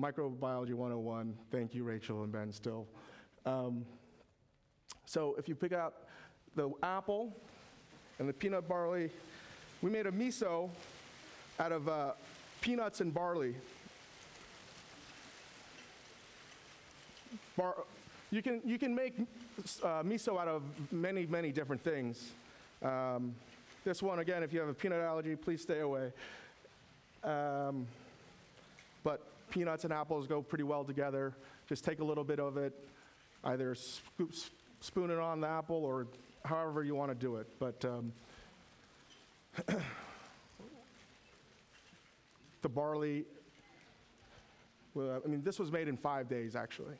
[0.00, 1.36] microbiology 101.
[1.50, 2.86] Thank you, Rachel and Ben, still.
[3.44, 3.84] Um,
[5.04, 5.94] so if you pick out
[6.56, 7.36] the apple
[8.18, 9.10] and the peanut barley,
[9.82, 10.70] we made a miso
[11.58, 12.12] out of uh,
[12.60, 13.54] peanuts and barley.
[18.30, 19.14] You, can, you can make
[19.82, 22.30] uh, miso out of many, many different things.
[22.82, 23.34] Um,
[23.84, 26.12] this one, again, if you have a peanut allergy, please stay away.
[27.24, 27.86] Um,
[29.04, 31.34] but peanuts and apples go pretty well together.
[31.68, 32.72] Just take a little bit of it,
[33.44, 34.32] either scoop,
[34.80, 36.06] spoon it on the apple or
[36.44, 37.46] however you want to do it.
[37.58, 38.12] But um,
[42.62, 43.24] the barley,
[44.94, 46.94] well, I mean, this was made in five days actually.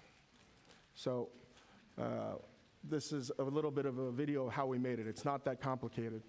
[0.95, 1.29] So
[1.99, 2.37] uh,
[2.85, 5.07] this is a little bit of a video of how we made it.
[5.07, 6.23] It's not that complicated.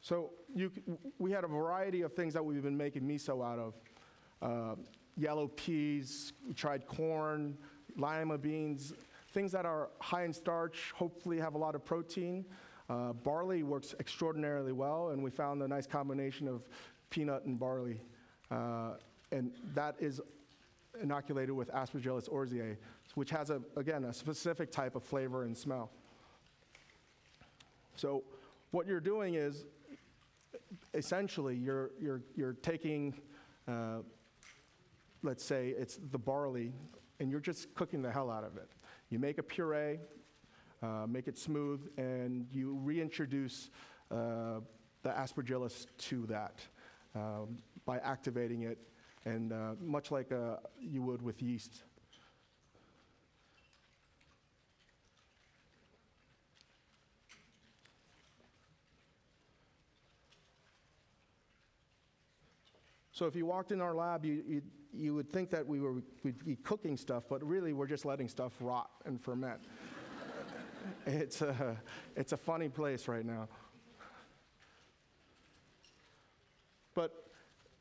[0.00, 0.70] So you,
[1.18, 3.74] we had a variety of things that we've been making miso out of.
[4.42, 4.74] Uh,
[5.16, 7.56] yellow peas, we tried corn,
[7.96, 8.92] lima beans,
[9.32, 12.44] things that are high in starch, hopefully have a lot of protein.
[12.92, 16.68] Uh, barley works extraordinarily well, and we found a nice combination of
[17.08, 17.98] peanut and barley.
[18.50, 18.90] Uh,
[19.30, 20.20] and that is
[21.00, 22.76] inoculated with Aspergillus oryzae,
[23.14, 25.90] which has, a, again, a specific type of flavor and smell.
[27.96, 28.24] So
[28.72, 29.64] what you're doing is
[30.92, 33.14] essentially you're, you're, you're taking,
[33.66, 34.00] uh,
[35.22, 36.74] let's say it's the barley,
[37.20, 38.68] and you're just cooking the hell out of it.
[39.08, 39.98] You make a puree,
[40.82, 43.70] uh, make it smooth, and you reintroduce
[44.10, 44.60] uh,
[45.02, 46.60] the aspergillus to that
[47.14, 48.78] um, by activating it,
[49.24, 51.84] and uh, much like uh, you would with yeast.
[63.12, 66.02] So if you walked in our lab, you, you, you would think that we were,
[66.24, 69.60] we'd be cooking stuff, but really we're just letting stuff rot and ferment.
[71.06, 71.76] It's, a,
[72.16, 73.48] it's a funny place right now.
[76.94, 77.12] But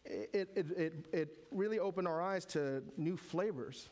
[0.06, 3.90] it, it, it, it really opened our eyes to new flavors.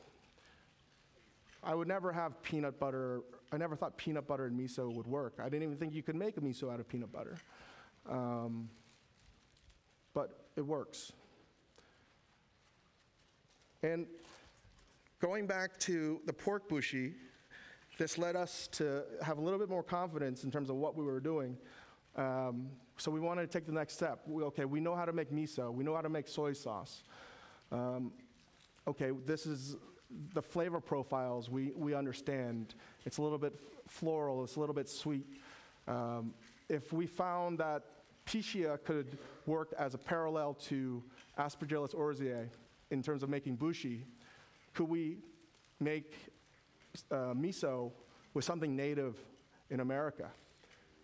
[1.63, 3.21] I would never have peanut butter.
[3.51, 5.39] I never thought peanut butter and miso would work.
[5.39, 7.37] I didn't even think you could make a miso out of peanut butter.
[8.09, 8.69] Um,
[10.13, 11.11] but it works.
[13.83, 14.07] And
[15.19, 17.13] going back to the pork bushi,
[17.99, 21.03] this led us to have a little bit more confidence in terms of what we
[21.03, 21.57] were doing.
[22.15, 24.21] Um, so we wanted to take the next step.
[24.25, 27.03] We, okay, we know how to make miso, we know how to make soy sauce.
[27.73, 28.13] Um,
[28.87, 29.75] okay, this is
[30.33, 32.73] the flavor profiles we, we understand.
[33.05, 33.53] It's a little bit
[33.85, 35.27] floral, it's a little bit sweet.
[35.85, 36.33] Um,
[36.69, 37.83] if we found that
[38.25, 41.03] Pichia could work as a parallel to
[41.37, 42.47] Aspergillus oryzae
[42.91, 44.05] in terms of making bushi,
[44.73, 45.17] could we
[45.81, 46.13] make
[47.11, 47.91] uh, miso
[48.33, 49.17] was something native
[49.69, 50.29] in America,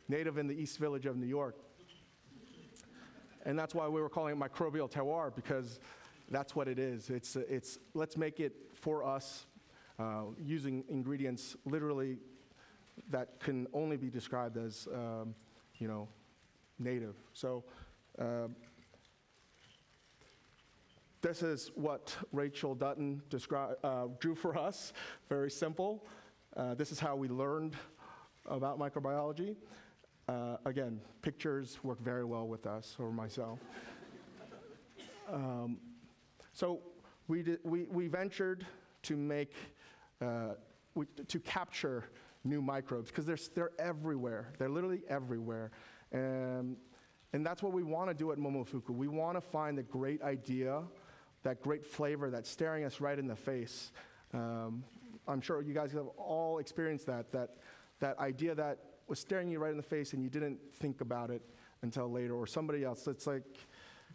[0.08, 1.56] native in the East Village of New York?
[3.46, 5.80] And that's why we were calling it microbial terroir, because
[6.32, 7.10] that's what it is.
[7.10, 9.46] It's, it's let's make it for us
[10.00, 12.18] uh, using ingredients literally
[13.12, 15.36] that can only be described as, um,
[15.78, 16.08] you know,
[16.80, 17.16] native.
[17.34, 17.64] So
[18.18, 18.48] uh,
[21.26, 24.94] this is what Rachel Dutton descri- uh, drew for us.
[25.28, 26.06] Very simple.
[26.56, 27.76] Uh, this is how we learned
[28.46, 29.56] about microbiology.
[30.30, 33.60] Uh, again, pictures work very well with us or myself.
[35.28, 35.80] Um,
[36.54, 36.82] so
[37.28, 38.64] we, we, we ventured
[39.02, 39.56] to make,
[40.22, 40.50] uh,
[40.94, 42.12] we, to capture
[42.44, 44.54] new microbes because they're, they're everywhere.
[44.60, 45.72] They're literally everywhere.
[46.12, 46.78] And,
[47.34, 48.92] and that's what we want to do at Momofuku.
[48.92, 50.84] We want to find the great idea,
[51.46, 53.92] that great flavor that's staring us right in the face.
[54.34, 54.84] Um,
[55.28, 57.58] I'm sure you guys have all experienced that, that,
[58.00, 61.30] that idea that was staring you right in the face and you didn't think about
[61.30, 61.44] it
[61.84, 63.06] until later, or somebody else.
[63.08, 63.44] It's like,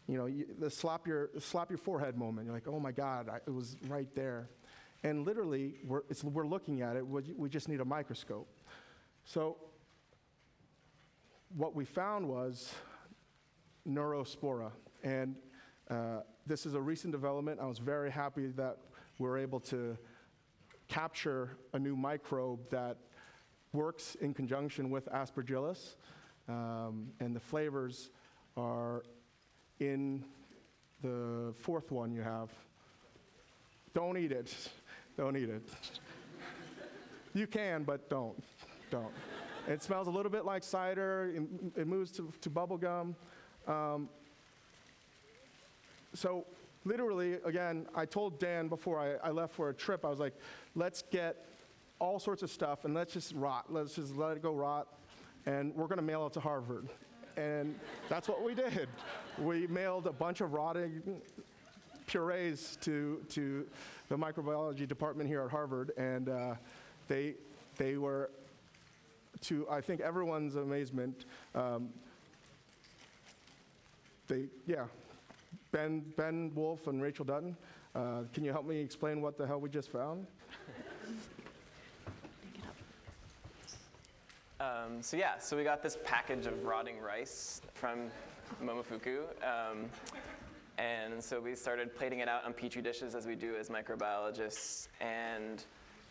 [0.09, 2.47] you know, you, the slap your, slap your forehead moment.
[2.47, 4.51] You're like, oh my God, I, it was right there.
[5.05, 8.49] And literally, we're, we're looking at it, we, we just need a microscope.
[9.24, 9.57] So,
[11.57, 12.74] what we found was
[13.89, 14.72] neurospora.
[15.05, 15.37] And
[15.89, 16.20] uh,
[16.51, 17.61] this is a recent development.
[17.62, 18.76] I was very happy that
[19.20, 19.96] we are able to
[20.88, 22.96] capture a new microbe that
[23.72, 25.94] works in conjunction with aspergillus.
[26.48, 28.11] Um, and the flavors
[28.57, 29.05] are
[29.78, 30.24] in
[31.03, 32.51] the fourth one you have.
[33.94, 34.53] Don't eat it.
[35.16, 35.62] Don't eat it.
[37.32, 38.42] you can, but don't.
[38.90, 39.12] Don't.
[39.68, 41.30] It smells a little bit like cider.
[41.32, 43.14] It, it moves to, to bubble gum.
[43.68, 44.09] Um,
[46.15, 46.47] so,
[46.85, 50.35] literally, again, I told Dan before I, I left for a trip, I was like,
[50.75, 51.47] let's get
[51.99, 53.67] all sorts of stuff and let's just rot.
[53.73, 54.89] Let's just let it go rot.
[55.47, 56.89] And we're going to mail it to Harvard.
[57.37, 58.89] And that's what we did.
[59.39, 61.21] We mailed a bunch of rotting
[62.07, 63.67] purees to, to
[64.09, 65.93] the microbiology department here at Harvard.
[65.97, 66.55] And uh,
[67.09, 67.35] they,
[67.77, 68.31] they were,
[69.43, 71.91] to I think everyone's amazement, um,
[74.29, 74.85] they, yeah,
[75.73, 77.57] Ben, Ben Wolfe and Rachel Dutton,
[77.95, 80.27] uh, can you help me explain what the hell we just found?
[84.61, 88.11] Um, so yeah, so we got this package of rotting rice from
[88.62, 89.21] Momofuku.
[89.43, 89.87] Um,
[90.77, 94.89] and so we started plating it out on petri dishes as we do as microbiologists.
[95.01, 95.64] And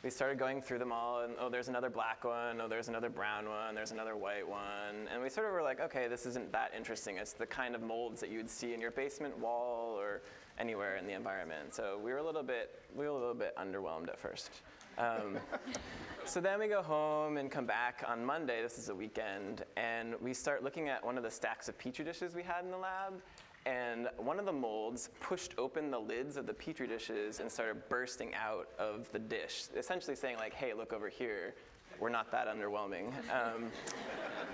[0.04, 3.10] we started going through them all, and oh, there's another black one, oh, there's another
[3.10, 5.08] brown one, there's another white one.
[5.12, 7.18] And we sort of were like, okay, this isn't that interesting.
[7.18, 10.22] It's the kind of molds that you would see in your basement wall or
[10.58, 11.74] anywhere in the environment.
[11.74, 14.52] So we were a little bit, we were a little bit underwhelmed at first.
[14.98, 15.38] Um,
[16.26, 20.16] so then we go home and come back on Monday, this is a weekend, and
[20.22, 22.78] we start looking at one of the stacks of petri dishes we had in the
[22.78, 23.22] lab.
[23.66, 27.88] And one of the molds pushed open the lids of the petri dishes and started
[27.90, 31.56] bursting out of the dish, essentially saying like, "Hey, look over here.
[32.00, 33.72] We're not that underwhelming." Um,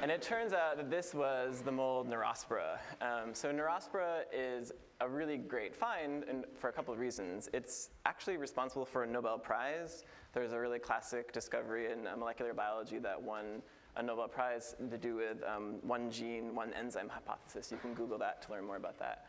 [0.01, 2.79] and it turns out that this was the mold Neurospora.
[3.01, 7.49] Um, so Neurospora is a really great find and for a couple of reasons.
[7.53, 10.03] It's actually responsible for a Nobel Prize.
[10.33, 13.61] There's a really classic discovery in uh, molecular biology that won
[13.97, 17.71] a Nobel Prize to do with um, one gene, one enzyme hypothesis.
[17.71, 19.27] You can Google that to learn more about that.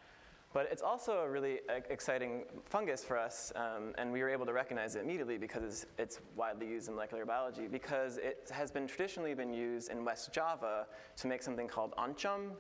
[0.53, 1.59] But it's also a really
[1.91, 6.21] exciting fungus for us, um, and we were able to recognize it immediately because it's,
[6.35, 10.87] widely used in molecular biology, because it has been traditionally been used in West Java
[11.17, 12.53] to make something called oncom.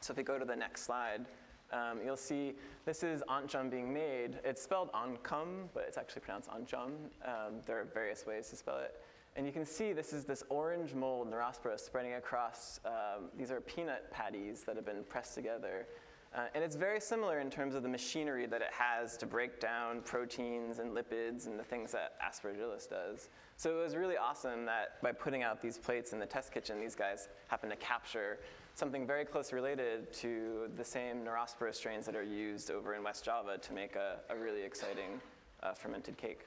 [0.00, 1.26] So if we go to the next slide,
[1.72, 4.38] um, you'll see this is oncom being made.
[4.44, 6.92] It's spelled oncom, but it's actually pronounced onchom.
[7.24, 8.94] Um, there are various ways to spell it.
[9.36, 12.80] And you can see this is this orange mold, Neurospora, spreading across.
[12.86, 15.86] Um, these are peanut patties that have been pressed together.
[16.34, 19.60] Uh, and it's very similar in terms of the machinery that it has to break
[19.60, 23.28] down proteins and lipids and the things that aspergillus does.
[23.58, 26.80] So it was really awesome that by putting out these plates in the test kitchen,
[26.80, 28.38] these guys happened to capture
[28.74, 33.24] something very close related to the same Neurospora strains that are used over in West
[33.24, 35.20] Java to make a, a really exciting
[35.62, 36.46] uh, fermented cake.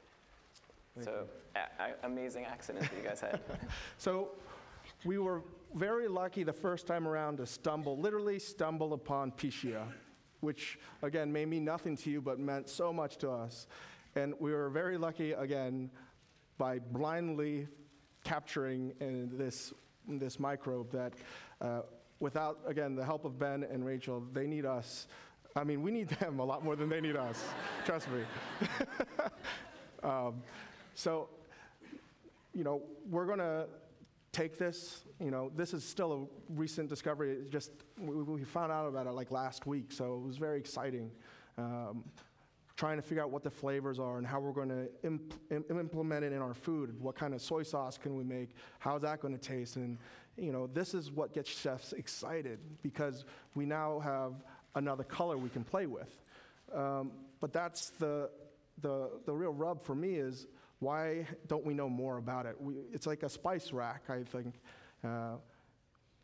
[1.02, 3.40] So, a- a- amazing accident that you guys had.
[3.98, 4.32] so,
[5.06, 5.44] we were
[5.76, 9.84] very lucky the first time around to stumble, literally stumble upon Pichia,
[10.42, 13.68] which again may mean nothing to you, but meant so much to us.
[14.16, 15.92] And we were very lucky again
[16.58, 17.68] by blindly
[18.24, 19.74] capturing uh, this,
[20.08, 21.14] this microbe that
[21.62, 21.82] uh,
[22.20, 25.08] without, again, the help of Ben and Rachel, they need us.
[25.56, 27.44] I mean, we need them a lot more than they need us.
[27.86, 28.22] Trust me.
[30.04, 30.42] um,
[31.00, 31.30] so,
[32.54, 33.68] you know, we're going to
[34.34, 35.06] take this.
[35.22, 37.32] You know, this is still a recent discovery.
[37.32, 40.60] It just we, we, found out about it like last week, so it was very
[40.60, 41.10] exciting.
[41.58, 42.04] Um,
[42.76, 46.26] trying to figure out what the flavors are and how we're going to imp- implement
[46.26, 47.00] it in our food.
[47.00, 48.50] What kind of soy sauce can we make?
[48.80, 49.78] How's that going to taste?
[49.78, 49.98] And
[50.38, 53.24] you know, this is what gets chefs excited because
[53.56, 54.34] we now have
[54.76, 56.22] another color we can play with.
[56.76, 58.30] Um, but that's the,
[58.82, 60.46] the, the real rub for me is
[60.80, 62.60] why don't we know more about it?
[62.60, 64.56] We, it's like a spice rack, I think.
[65.04, 65.36] Uh,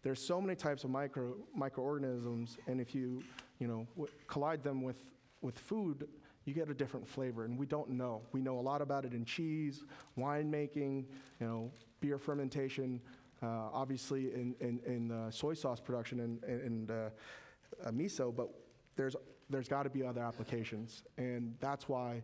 [0.01, 3.23] there's so many types of micro microorganisms, and if you
[3.59, 5.09] you know w- collide them with
[5.41, 6.07] with food,
[6.45, 8.21] you get a different flavor, and we don't know.
[8.31, 9.83] We know a lot about it in cheese,
[10.17, 11.05] winemaking,
[11.39, 13.01] you know, beer fermentation,
[13.41, 16.93] uh, obviously in in, in uh, soy sauce production and and uh,
[17.83, 18.49] uh, miso, but
[18.95, 19.15] there's
[19.49, 22.21] there's got to be other applications, and that's why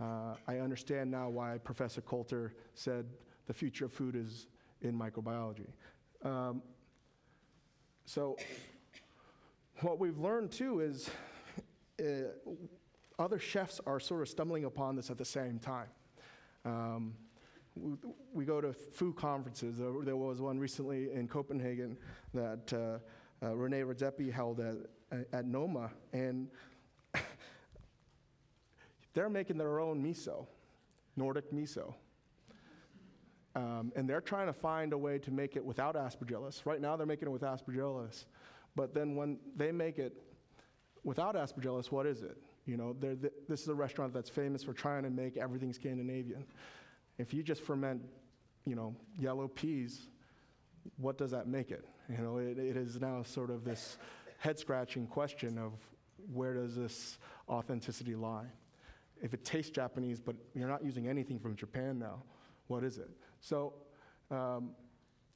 [0.00, 3.06] uh, I understand now why Professor Kolter said
[3.46, 4.46] the future of food is
[4.82, 5.68] in microbiology.
[6.24, 6.62] Um,
[8.06, 8.36] so,
[9.80, 11.10] what we've learned too is
[12.00, 12.04] uh,
[13.18, 15.88] other chefs are sort of stumbling upon this at the same time.
[16.64, 17.14] Um,
[18.32, 19.78] we, go to food conferences.
[19.78, 21.96] There, there was one recently in Copenhagen
[22.32, 24.76] that uh, uh, Rene Redzepi held at,
[25.32, 26.48] at NOMA, and
[29.14, 30.46] they're making their own miso,
[31.16, 31.94] Nordic miso.
[33.56, 36.66] Um, and they're trying to find a way to make it without aspergillus.
[36.66, 38.24] Right now, they're making it with aspergillus.
[38.74, 40.20] But then when they make it
[41.04, 42.36] without aspergillus, what is it?
[42.66, 46.44] You know, th- this is a restaurant that's famous for trying to make everything Scandinavian.
[47.18, 48.02] If you just ferment,
[48.66, 50.08] you know, yellow peas,
[50.96, 51.84] what does that make it?
[52.08, 53.98] You know, it, it is now sort of this
[54.38, 55.72] head-scratching question of
[56.32, 58.46] where does this authenticity lie?
[59.22, 62.22] If it tastes Japanese, but you're not using anything from Japan now,
[62.66, 63.10] what is it?
[63.40, 63.74] So
[64.30, 64.70] um,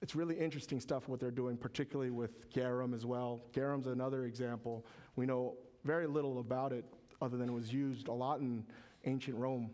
[0.02, 3.42] it's really interesting stuff what they're doing, particularly with garum as well.
[3.52, 4.86] Garum's another example.
[5.16, 6.84] We know very little about it
[7.20, 8.64] other than it was used a lot in
[9.04, 9.70] ancient Rome.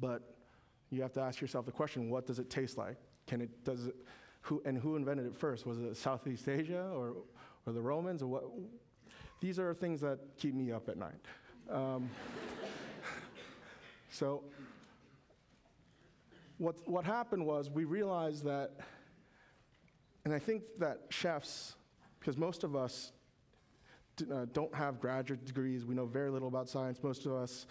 [0.00, 0.36] But
[0.90, 2.96] you have to ask yourself the question, what does it taste like?
[3.26, 3.96] Can it, does it,
[4.42, 5.66] who, and who invented it first?
[5.66, 7.14] Was it Southeast Asia or,
[7.66, 8.44] or the Romans or what?
[9.40, 11.24] These are things that keep me up at night.
[11.70, 12.10] Um,
[14.12, 14.44] so
[16.58, 18.72] what, what happened was we realized that,
[20.26, 21.76] and I think that chefs,
[22.20, 23.12] because most of us
[24.30, 27.66] uh, don't have graduate degrees, we know very little about science, most of us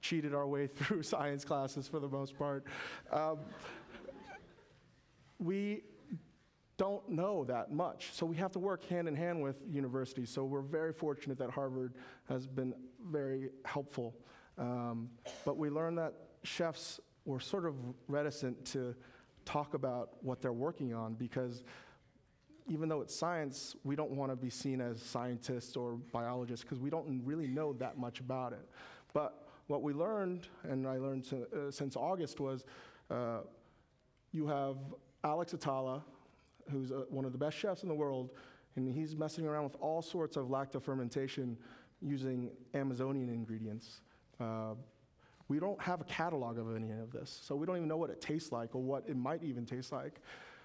[0.00, 2.64] cheated our way through science classes for the most part.
[3.10, 3.40] Um,
[5.40, 5.82] we
[6.76, 8.10] don't know that much.
[8.12, 10.30] So we have to work hand in hand with universities.
[10.30, 11.94] So we're very fortunate that Harvard
[12.28, 12.74] has been
[13.10, 14.14] very helpful.
[14.60, 15.08] Um,
[15.44, 17.74] but we learned that chefs were sort of
[18.06, 18.94] reticent to
[19.46, 21.64] talk about what they're working on because
[22.68, 26.78] even though it's science, we don't want to be seen as scientists or biologists because
[26.78, 28.68] we don't really know that much about it.
[29.12, 32.64] But what we learned, and I learned to, uh, since August, was
[33.10, 33.38] uh,
[34.30, 34.76] you have
[35.24, 36.04] Alex Atala,
[36.70, 38.30] who's uh, one of the best chefs in the world,
[38.76, 41.56] and he's messing around with all sorts of lactofermentation
[42.00, 44.00] using Amazonian ingredients.
[44.40, 44.74] Uh,
[45.48, 48.10] we don't have a catalog of any of this, so we don't even know what
[48.10, 50.20] it tastes like or what it might even taste like.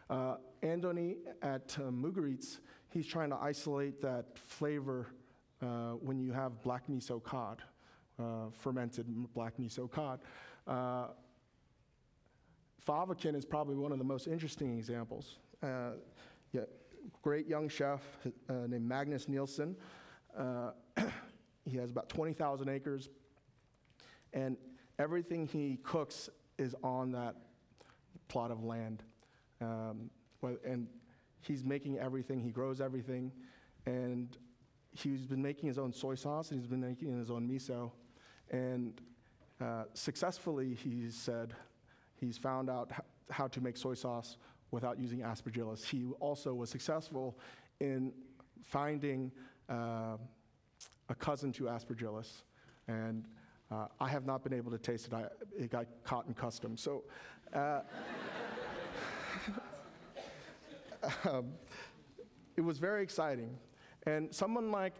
[0.09, 2.59] Uh, Andoni at uh, Mugaritz,
[2.89, 5.07] he's trying to isolate that flavor
[5.61, 7.63] uh, when you have black miso cod,
[8.19, 10.19] uh, fermented black miso cod.
[10.67, 11.07] Uh,
[12.87, 15.37] Fäviken is probably one of the most interesting examples.
[15.63, 15.91] Uh,
[16.53, 16.61] yeah,
[17.21, 18.01] great young chef
[18.49, 19.75] uh, named Magnus Nilsson.
[20.37, 20.71] Uh,
[21.65, 23.09] he has about 20,000 acres,
[24.35, 24.57] and
[24.99, 26.29] everything he cooks
[26.59, 27.35] is on that
[28.27, 29.01] plot of land.
[29.61, 30.11] Um,
[30.63, 30.87] and
[31.41, 33.31] he's making everything, he grows everything,
[33.87, 34.37] and
[34.91, 37.91] he's been making his own soy sauce, and he's been making his own miso.
[38.51, 39.01] And
[39.59, 41.53] uh, successfully, he said,
[42.19, 42.91] he's found out
[43.31, 44.37] how to make soy sauce
[44.71, 45.83] without using aspergillus.
[45.83, 47.39] He also was successful
[47.79, 48.13] in
[48.63, 49.31] finding
[49.69, 50.17] uh,
[51.09, 52.43] a cousin to aspergillus.
[52.87, 53.25] And
[53.71, 55.13] uh, I have not been able to taste it.
[55.13, 55.25] I,
[55.57, 56.81] it got caught in customs.
[56.81, 57.03] So
[57.53, 57.81] uh,
[61.29, 61.53] um,
[62.55, 63.57] it was very exciting.
[64.05, 64.93] And someone like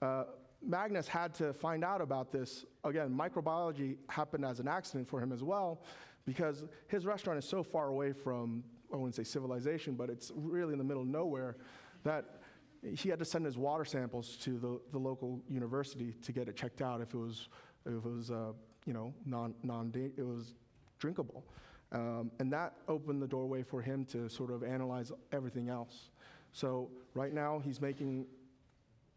[0.00, 0.24] uh,
[0.62, 2.64] Magnus had to find out about this.
[2.84, 5.82] Again, microbiology happened as an accident for him as well,
[6.24, 10.72] because his restaurant is so far away from, I wouldn't say civilization, but it's really
[10.72, 11.56] in the middle of nowhere,
[12.02, 12.40] that
[12.82, 16.56] he had to send his water samples to the, the local university to get it
[16.56, 17.48] checked out if it was,
[17.86, 18.52] it was uh,
[18.86, 20.54] you know, non, non it was
[20.98, 21.44] drinkable.
[21.92, 26.10] Um, and that opened the doorway for him to sort of analyze everything else.
[26.52, 28.26] So right now he's making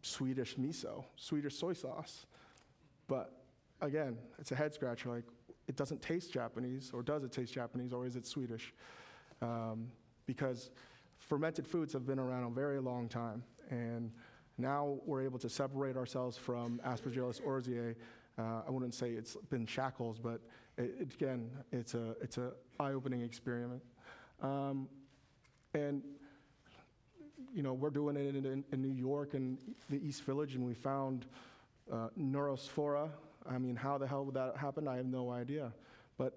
[0.02, 2.26] Swedish miso, Swedish soy sauce.
[3.08, 3.34] But
[3.82, 5.10] again, it's a head scratcher.
[5.10, 5.24] Like,
[5.68, 8.74] it doesn't taste Japanese, or does it taste Japanese, or is it Swedish?
[9.42, 9.88] Um,
[10.26, 10.70] because
[11.18, 14.12] fermented foods have been around a very long time, and
[14.58, 17.96] now we're able to separate ourselves from Aspergillus oryzae.
[18.38, 20.42] Uh, I wouldn't say it's been shackles, but
[20.78, 23.82] it, it- again, it's a it's a eye-opening experiment.
[24.42, 24.88] Um,
[25.74, 26.04] and
[27.54, 29.58] you know, we're doing it in, in, in New York and
[29.90, 31.26] the East Village, and we found
[31.92, 32.10] uh.
[33.50, 34.88] I mean, how the hell would that happen?
[34.88, 35.72] I have no idea.
[36.18, 36.34] But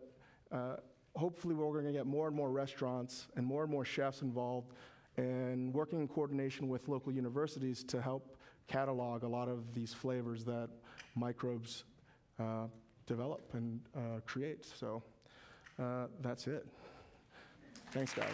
[0.52, 0.76] uh,
[1.16, 4.72] hopefully, we're going to get more and more restaurants and more and more chefs involved,
[5.16, 8.36] and working in coordination with local universities to help
[8.68, 10.68] catalog a lot of these flavors that
[11.16, 11.84] microbes
[12.40, 12.66] uh,
[13.06, 14.64] develop and uh, create.
[14.64, 15.02] So
[15.78, 16.66] uh, that's it.
[17.92, 18.26] Thanks, guys.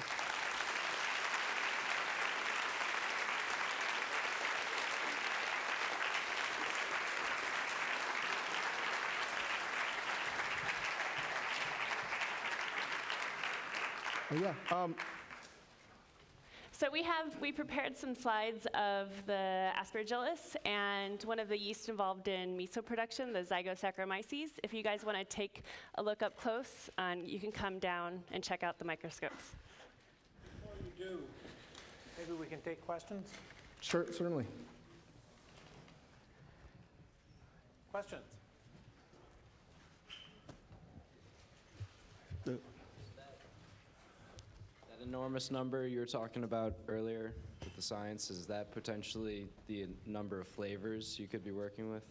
[14.28, 14.54] Oh, yeah.
[14.72, 14.94] Um,
[16.78, 21.88] So we have, we prepared some slides of the aspergillus and one of the yeast
[21.88, 24.48] involved in miso production, the Zygosaccharomyces.
[24.62, 25.62] If you guys want to take
[25.94, 29.56] a look up close, um, you can come down and check out the microscopes.
[30.60, 31.18] Before you do,
[32.18, 33.26] maybe we can take questions?
[33.80, 34.44] sure, certainly.
[37.90, 38.20] Questions?
[42.44, 42.58] The-
[44.90, 47.32] That enormous number you were talking about earlier
[47.62, 52.02] with the science, is that potentially the number of flavors you could be working with?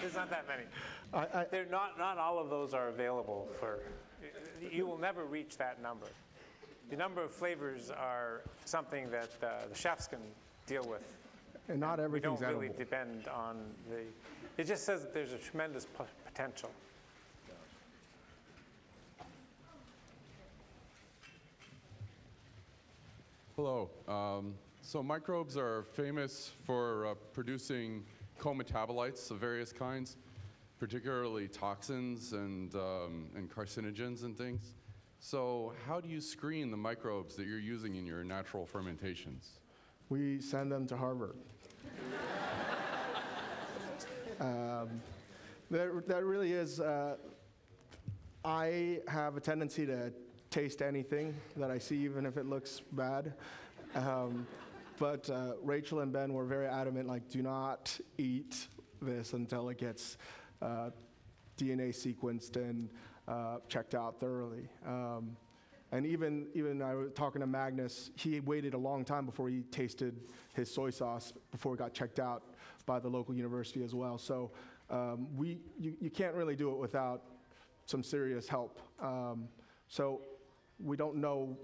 [0.00, 0.64] There's not that many.
[1.14, 3.78] I, I, They're not, not all of those are available for,
[4.70, 6.06] you will never reach that number.
[6.90, 10.18] The number of flavors are something that uh, the chefs can
[10.66, 11.04] deal with.
[11.68, 12.78] and not We everything's don't really edible.
[12.84, 14.00] depend on the,
[14.60, 16.70] it just says that there's a tremendous po- potential.
[23.56, 23.90] Hello.
[24.08, 28.04] Um, so microbes are famous for uh, producing
[28.38, 30.16] co-metabolites of various kinds,
[30.78, 34.74] particularly toxins and, um, and carcinogens and things.
[35.20, 39.60] So how do you screen the microbes that you're using in your natural fermentations?
[40.08, 41.36] We send them to Harvard.
[44.40, 44.88] um,
[45.72, 47.16] that, that really is, uh,
[48.44, 50.12] I have a tendency to
[50.50, 53.32] taste anything that I see, even if it looks bad.
[53.94, 54.46] Um,
[54.98, 58.68] but uh, Rachel and Ben were very adamant, like, do not eat
[59.00, 60.18] this until it gets
[60.60, 60.90] uh,
[61.56, 62.90] DNA sequenced and
[63.26, 64.68] uh, checked out thoroughly.
[64.86, 65.36] Um,
[65.90, 69.60] and even even I was talking to Magnus, he waited a long time before he
[69.70, 70.20] tasted
[70.54, 72.42] his soy sauce before it got checked out
[72.86, 74.16] by the local university as well.
[74.16, 74.52] So
[74.92, 77.22] um, we you, you can't really do it without
[77.86, 78.78] some serious help.
[79.00, 79.48] Um,
[79.88, 80.20] so
[80.78, 81.56] we don't know,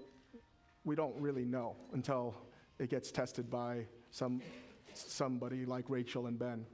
[0.83, 2.35] we don't really know until
[2.79, 4.41] it gets tested by some
[4.93, 6.65] somebody like Rachel and Ben.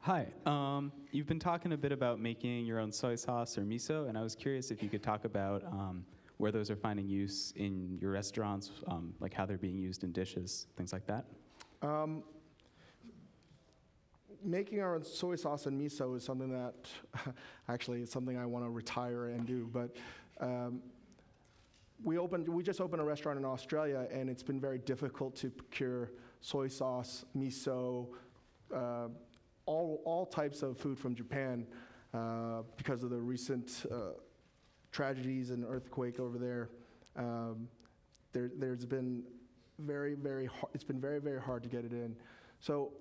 [0.00, 0.26] Hi.
[0.46, 4.16] Um, you've been talking a bit about making your own soy sauce or miso, and
[4.18, 6.04] I was curious if you could talk about um,
[6.38, 10.10] where those are finding use in your restaurants, um, like how they're being used in
[10.10, 11.26] dishes, things like that.
[14.44, 16.74] Making our own soy sauce and miso is something that
[17.68, 19.68] actually it's something I want to retire and do.
[19.72, 19.96] But
[20.40, 20.80] um,
[22.02, 25.50] we opened, we just opened a restaurant in Australia, and it's been very difficult to
[25.50, 28.08] procure soy sauce, miso,
[28.74, 29.08] uh,
[29.66, 31.66] all all types of food from Japan
[32.12, 34.12] uh, because of the recent uh,
[34.90, 36.70] tragedies and earthquake over there.
[37.16, 37.68] Um,
[38.32, 39.22] there there's been
[39.78, 42.16] very very hard, it's been very very hard to get it in.
[42.60, 42.92] So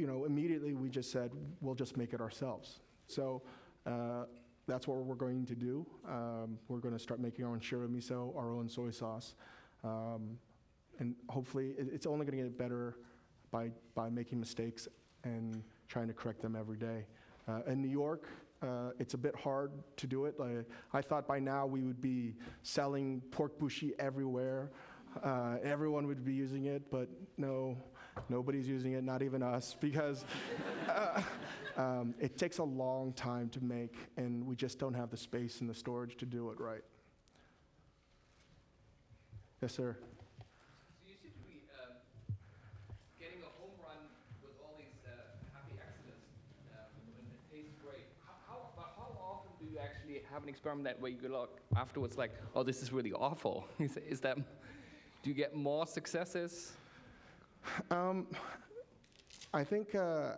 [0.00, 1.30] you know, immediately we just said,
[1.60, 2.80] we'll just make it ourselves.
[3.06, 3.42] So
[3.86, 4.24] uh,
[4.66, 5.86] that's what we're going to do.
[6.08, 9.34] Um, we're going to start making our own shiro miso, our own soy sauce.
[9.84, 10.38] Um,
[11.00, 12.96] and hopefully, it, it's only going to get better
[13.50, 14.88] by, by making mistakes
[15.24, 17.04] and trying to correct them every day.
[17.46, 18.26] Uh, in New York,
[18.62, 20.40] uh, it's a bit hard to do it.
[20.40, 24.70] Like, I thought by now we would be selling pork bushi everywhere.
[25.22, 27.76] Uh, everyone would be using it, but no,
[28.28, 30.24] nobody's using it, not even us, because
[30.88, 31.22] uh,
[31.76, 35.60] um, it takes a long time to make, and we just don't have the space
[35.60, 36.82] and the storage to do it right.
[39.62, 39.96] Yes, sir.
[39.98, 40.06] So
[41.06, 41.60] you seem to be
[43.18, 44.08] getting a home run
[44.42, 44.88] with all these
[45.52, 46.24] happy accidents,
[47.32, 48.06] it tastes great.
[48.26, 51.60] How, how, but how often do you actually have an experiment that where you look
[51.76, 53.66] afterwards like, oh, this is really awful?
[53.78, 56.72] is, is that, do you get more successes?
[57.90, 58.26] Um,
[59.52, 60.36] I think uh,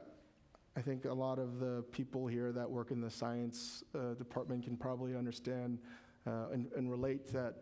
[0.76, 4.64] I think a lot of the people here that work in the science uh, department
[4.64, 5.78] can probably understand
[6.26, 7.56] uh, and, and relate that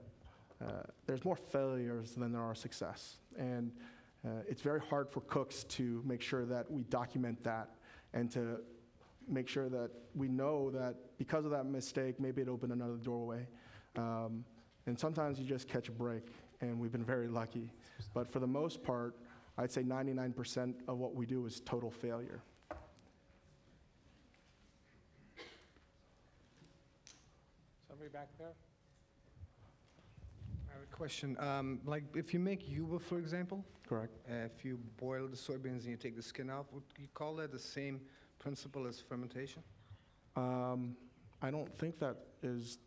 [0.64, 3.72] uh, there's more failures than there are success, and
[4.24, 7.70] uh, it's very hard for cooks to make sure that we document that
[8.12, 8.60] and to
[9.28, 13.46] make sure that we know that because of that mistake, maybe it opened another doorway.
[13.96, 14.44] Um,
[14.86, 16.26] and sometimes you just catch a break,
[16.60, 17.72] and we've been very lucky.
[18.12, 19.16] But for the most part,
[19.58, 22.42] I'd say 99% of what we do is total failure.
[27.88, 28.52] Somebody back there?
[30.68, 31.36] I have a question.
[31.38, 34.16] Um, like, if you make yuba, for example, Correct.
[34.30, 37.36] uh, if you boil the soybeans and you take the skin off, would you call
[37.36, 38.00] that the same
[38.38, 39.62] principle as fermentation?
[40.36, 40.96] Um,
[41.42, 42.78] I don't think that is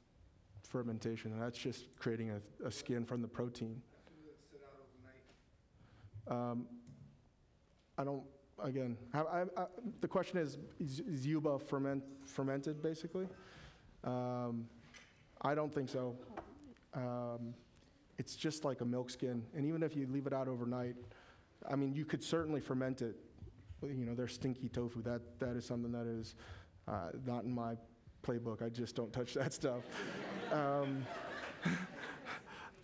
[0.68, 1.38] fermentation.
[1.40, 3.82] That's just creating a, a skin from the protein.
[6.28, 6.66] Um,
[7.98, 8.24] I don't,
[8.64, 9.66] again, I, I, I,
[10.02, 13.28] the question is, is, is yuba ferment, fermented, basically?
[14.04, 14.68] Um,
[15.42, 16.16] I don't think so.
[16.94, 17.54] Um,
[18.18, 20.96] it's just like a milk skin, and even if you leave it out overnight,
[21.70, 23.16] I mean, you could certainly ferment it.
[23.82, 25.02] You know, there's stinky tofu.
[25.02, 26.36] That that is something that is
[26.88, 27.76] uh, not in my
[28.26, 28.62] playbook.
[28.62, 29.84] I just don't touch that stuff.
[30.52, 31.06] um,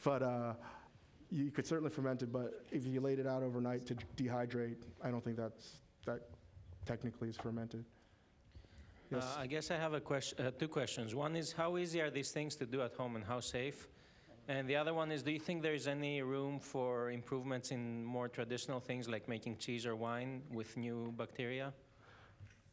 [0.04, 0.54] but uh,
[1.32, 2.32] you could certainly ferment it.
[2.32, 6.22] But if you laid it out overnight to dehydrate, I don't think that's that
[6.86, 7.86] technically is fermented.
[9.12, 9.24] Yes.
[9.24, 11.16] Uh, I guess I have a question, uh, two questions.
[11.16, 13.88] One is how easy are these things to do at home and how safe?
[14.48, 18.28] And the other one is do you think there's any room for improvements in more
[18.28, 21.74] traditional things like making cheese or wine with new bacteria?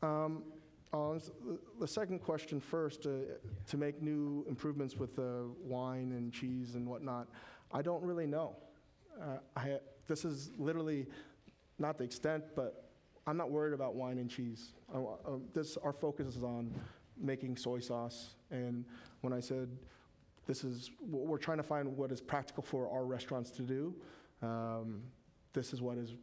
[0.02, 0.44] Um,
[0.92, 3.10] the- the second question first, uh,
[3.66, 7.28] to make new improvements with uh, wine and cheese and whatnot,
[7.72, 8.56] I don't really know.
[9.20, 11.06] Uh, I, this is literally
[11.78, 12.90] not the extent, but
[13.26, 14.72] I'm not worried about wine and cheese.
[14.92, 16.72] I um, this, our focus is on
[17.18, 18.84] making soy sauce, and
[19.22, 19.68] when I said
[20.46, 23.94] this is, we're trying to find what is practical for our restaurants to do.
[24.42, 25.02] Um,
[25.52, 26.14] this is what is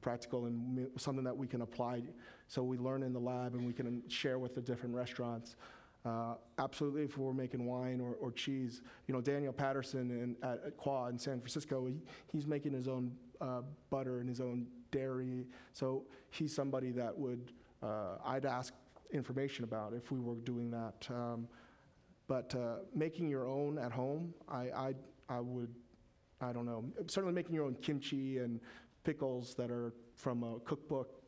[0.00, 2.02] practical and something that we can apply.
[2.46, 5.56] So we learn in the lab and we can share with the different restaurants.
[6.04, 10.60] Uh, absolutely, if we're making wine or, or cheese, you know, Daniel Patterson in, at,
[10.66, 14.66] at Coi in San Francisco, he, he's making his own uh, butter and his own
[14.90, 15.46] dairy.
[15.72, 18.74] So he's somebody that would, uh, I'd ask
[19.12, 21.06] information about if we were doing that.
[21.10, 21.46] Um,
[22.26, 24.94] but uh, making your own at home, I, I,
[25.28, 25.72] I would,
[26.40, 26.84] I don't know.
[27.06, 28.60] Certainly making your own kimchi and
[29.04, 31.22] pickles that are from a cookbook,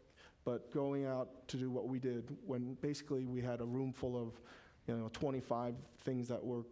[0.44, 4.16] but going out to do what we did when basically we had a room full
[4.20, 4.40] of,
[4.86, 5.74] you know, 25
[6.04, 6.62] things that were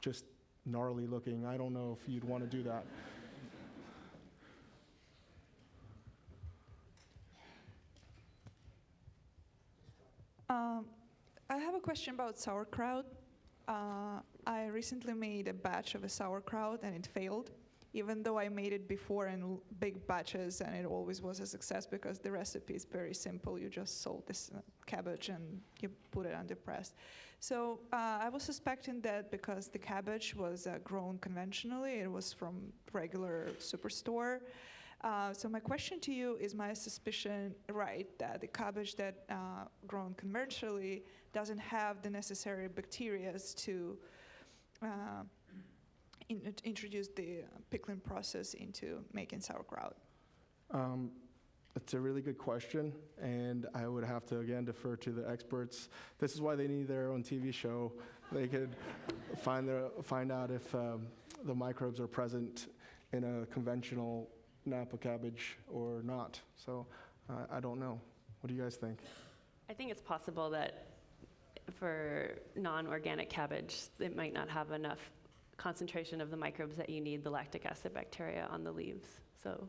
[0.00, 0.24] just
[0.64, 1.44] gnarly looking.
[1.44, 2.84] I don't know if you'd want to do that.
[10.48, 10.86] Um,
[11.50, 13.06] I have a question about sauerkraut.
[13.66, 17.50] Uh, I recently made a batch of a sauerkraut and it failed,
[17.94, 21.84] even though I made it before in big batches and it always was a success
[21.84, 23.58] because the recipe is very simple.
[23.58, 26.94] You just salt this uh, cabbage and you put it under press.
[27.40, 32.32] So uh, I was suspecting that because the cabbage was uh, grown conventionally, it was
[32.32, 34.40] from regular superstore.
[35.04, 39.66] Uh, so my question to you is: My suspicion right that the cabbage that uh,
[39.86, 43.98] grown conventionally doesn't have the necessary bacteria to
[44.82, 45.22] uh,
[46.28, 49.96] in, introduce the pickling process into making sauerkraut?
[50.70, 51.10] Um,
[51.76, 55.90] It's a really good question, and I would have to again defer to the experts.
[56.18, 57.92] This is why they need their own TV show.
[58.32, 58.74] They could
[59.42, 61.06] find their, find out if um,
[61.44, 62.68] the microbes are present
[63.12, 64.30] in a conventional
[64.64, 66.40] Napa cabbage or not.
[66.56, 66.86] So
[67.28, 68.00] uh, I don't know.
[68.40, 69.00] What do you guys think?
[69.68, 70.86] I think it's possible that
[71.78, 75.10] for non-organic cabbage, it might not have enough
[75.58, 79.08] concentration of the microbes that you need, the lactic acid bacteria on the leaves.
[79.42, 79.68] So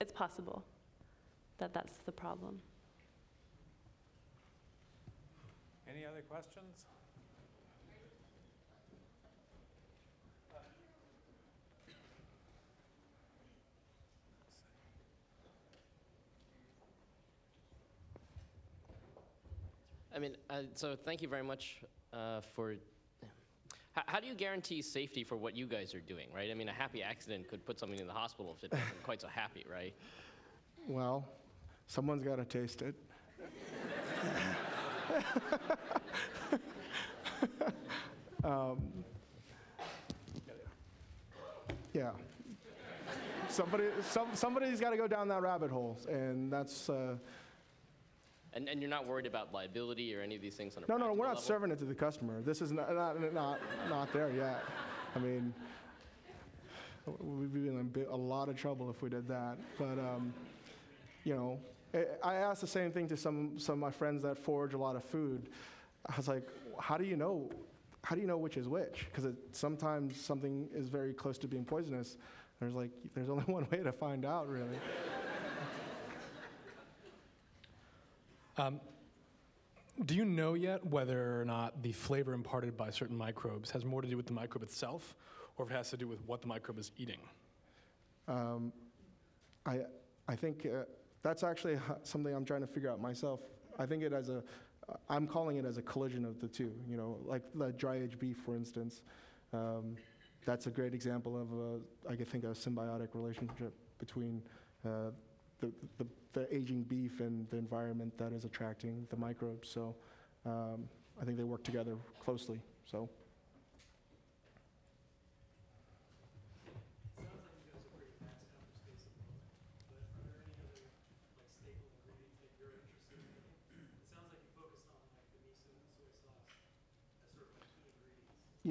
[0.00, 0.64] it's possible
[1.58, 2.60] that that's the problem.
[5.88, 6.86] Any other questions?
[20.14, 21.78] I mean, uh, so thank you very much
[22.12, 22.74] uh, for.
[23.92, 26.50] How, how do you guarantee safety for what you guys are doing, right?
[26.50, 29.20] I mean, a happy accident could put somebody in the hospital if it wasn't quite
[29.20, 29.92] so happy, right?
[30.86, 31.26] Well,
[31.86, 32.94] someone's got to taste it.
[38.44, 38.78] um,
[41.92, 42.10] yeah.
[43.48, 46.88] Somebody, some, somebody's got to go down that rabbit hole, and that's.
[46.90, 47.16] Uh,
[48.56, 50.96] And, and you're not worried about liability or any of these things on a no,
[50.96, 51.42] no, no, we're not level?
[51.42, 52.40] serving it to the customer.
[52.40, 53.58] This is not, not, not,
[53.88, 54.62] not there yet.
[55.16, 55.52] I mean,
[57.18, 59.56] we'd be in a, bit, a lot of trouble if we did that.
[59.76, 60.32] But, um,
[61.24, 61.58] you know,
[61.94, 64.78] I- I asked the same thing to some, some of my friends that forage a
[64.78, 65.48] lot of food.
[66.06, 66.48] I was like,
[66.80, 67.48] how do you know,
[68.02, 69.06] how do you know which is which?
[69.12, 72.18] Because sometimes something is very close to being poisonous.
[72.60, 74.78] There's like, there's only one way to find out, really.
[78.56, 78.80] Um,
[80.04, 84.02] do you know yet whether or not the flavor imparted by certain microbes has more
[84.02, 85.14] to do with the microbe itself,
[85.56, 87.18] or if it has to do with what the microbe is eating?
[88.28, 88.72] Um,
[89.66, 89.80] I,
[90.28, 90.84] I think uh,
[91.24, 93.40] that's actually something I'm trying to figure out myself.
[93.76, 94.44] I think it as a,
[95.08, 96.72] I'm calling it as a collision of the two.
[96.88, 99.02] You know, like the dry aged beef, for instance.
[99.52, 99.96] Um,
[100.46, 104.42] that's a great example of a, I could think a symbiotic relationship between
[104.84, 105.10] uh,
[105.58, 109.70] the, the, the aging beef and the environment that is attracting the microbes.
[109.70, 109.96] So
[110.44, 110.84] um,
[111.20, 112.60] I think they work together closely.
[112.84, 113.08] So.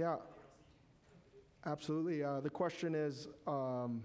[0.03, 0.17] Yeah,
[1.65, 2.25] absolutely.
[2.25, 4.03] Uh, the question is, um,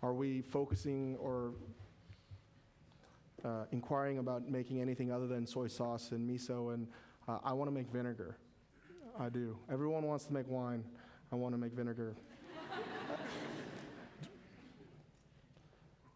[0.00, 1.54] are we focusing or
[3.44, 6.72] uh, inquiring about making anything other than soy sauce and miso?
[6.72, 6.86] And
[7.26, 8.36] uh, I want to make vinegar.
[9.18, 9.58] I do.
[9.68, 10.84] Everyone wants to make wine.
[11.32, 12.14] I want to make vinegar.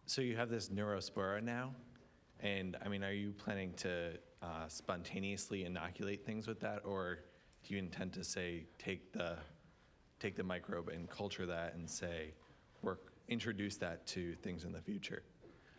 [0.05, 1.75] So you have this neurospora now,
[2.39, 7.19] and I mean, are you planning to uh, spontaneously inoculate things with that, or
[7.63, 9.37] do you intend to say take the
[10.19, 12.33] take the microbe and culture that and say
[12.81, 15.23] work introduce that to things in the future?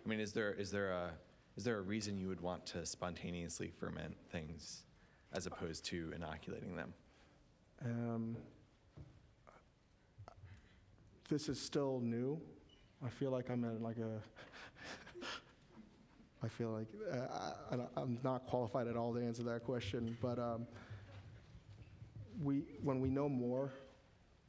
[0.04, 1.10] I mean, is there is there a
[1.56, 4.84] is there a reason you would want to spontaneously ferment things
[5.32, 6.92] as opposed to inoculating them?
[7.84, 8.36] Um,
[11.28, 12.40] this is still new.
[13.04, 14.20] I feel like I'm in like a.
[16.42, 20.38] I feel like uh, I, I'm not qualified at all to answer that question, but
[20.38, 20.66] um,
[22.42, 23.72] we, when we know more,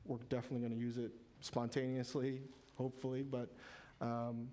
[0.05, 1.11] we're definitely going to use it
[1.41, 2.41] spontaneously,
[2.77, 3.53] hopefully, but
[4.01, 4.49] um,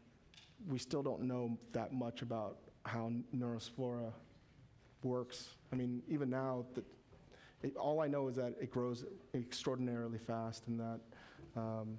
[0.68, 4.12] we still don't know that much about how Neurospora
[5.02, 5.50] works.
[5.72, 6.82] I mean, even now, the,
[7.62, 9.04] it, all I know is that it grows
[9.34, 11.00] extraordinarily fast, and that,
[11.56, 11.98] um,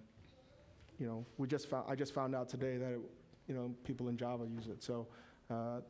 [1.00, 3.00] you know, we just found, I just found out today that, it,
[3.48, 4.84] you know, people in Java use it.
[4.84, 5.08] So,
[5.50, 5.82] uh,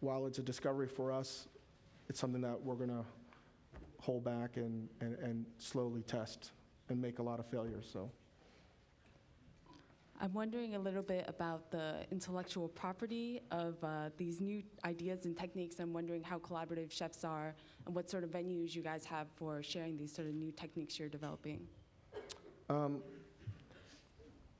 [0.00, 1.46] while it's a discovery for us,
[2.08, 3.04] it's something that we're going to
[4.00, 6.52] hold back and, and, and slowly test
[6.88, 7.88] and make a lot of failures.
[7.92, 8.10] So.
[10.22, 15.34] I'm wondering a little bit about the intellectual property of uh, these new ideas and
[15.34, 15.80] techniques.
[15.80, 17.54] I'm wondering how collaborative chefs are
[17.86, 20.98] and what sort of venues you guys have for sharing these sort of new techniques
[20.98, 21.66] you're developing.
[22.68, 23.02] Um,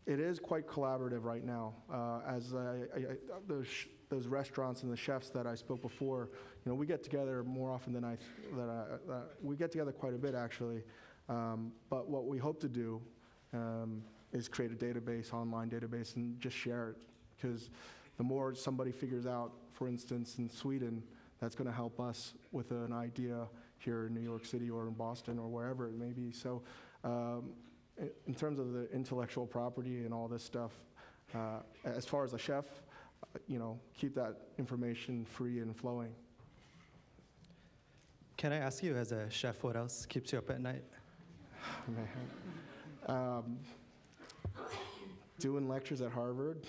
[0.06, 1.74] it is quite collaborative right now.
[1.92, 3.66] Uh, as I, I, I, those,
[4.08, 6.30] those restaurants and the chefs that I spoke before,
[6.64, 8.16] you know, we get together more often than I,
[8.56, 8.68] that
[9.10, 10.82] I, we get together quite a bit actually.
[11.28, 13.00] Um, but what we hope to do
[13.52, 16.96] um, is create a database, online database, and just share it.
[17.36, 17.70] Because
[18.16, 21.02] the more somebody figures out, for instance, in Sweden,
[21.40, 23.46] that's going to help us with an idea
[23.78, 26.32] here in New York City or in Boston or wherever it may be.
[26.32, 26.62] So,
[27.02, 27.50] um,
[28.26, 30.72] in- terms of the intellectual property and all this stuff,
[31.34, 32.64] uh, as far as a chef,
[33.46, 36.12] you know, keep that information free and flowing.
[38.36, 40.82] Can I ask you, as a chef, what else keeps you up at night?
[41.88, 42.08] Man.
[43.06, 43.58] Um,
[45.38, 46.66] doing lectures at Harvard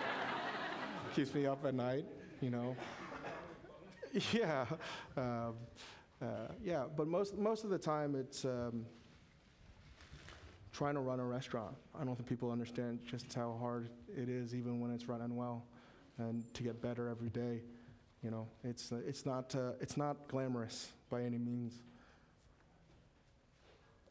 [1.14, 2.06] keeps me up at night,
[2.40, 2.76] you know.
[4.32, 4.66] Yeah,
[5.16, 5.54] um,
[6.20, 8.84] uh, yeah, but most, most of the time it's um,
[10.72, 11.74] trying to run a restaurant.
[11.98, 15.64] I don't think people understand just how hard it is, even when it's running well,
[16.18, 17.62] and to get better every day.
[18.22, 21.74] You know, it's, uh, it's, not, uh, it's not glamorous by any means.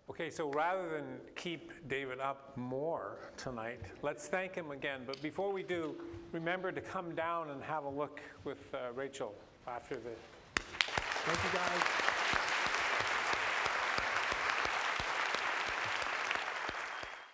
[0.09, 1.05] Okay, so rather than
[1.35, 5.01] keep David up more tonight, let's thank him again.
[5.05, 5.93] But before we do,
[6.31, 9.35] remember to come down and have a look with uh, Rachel
[9.67, 10.09] after the.
[10.55, 12.08] Thank you, guys.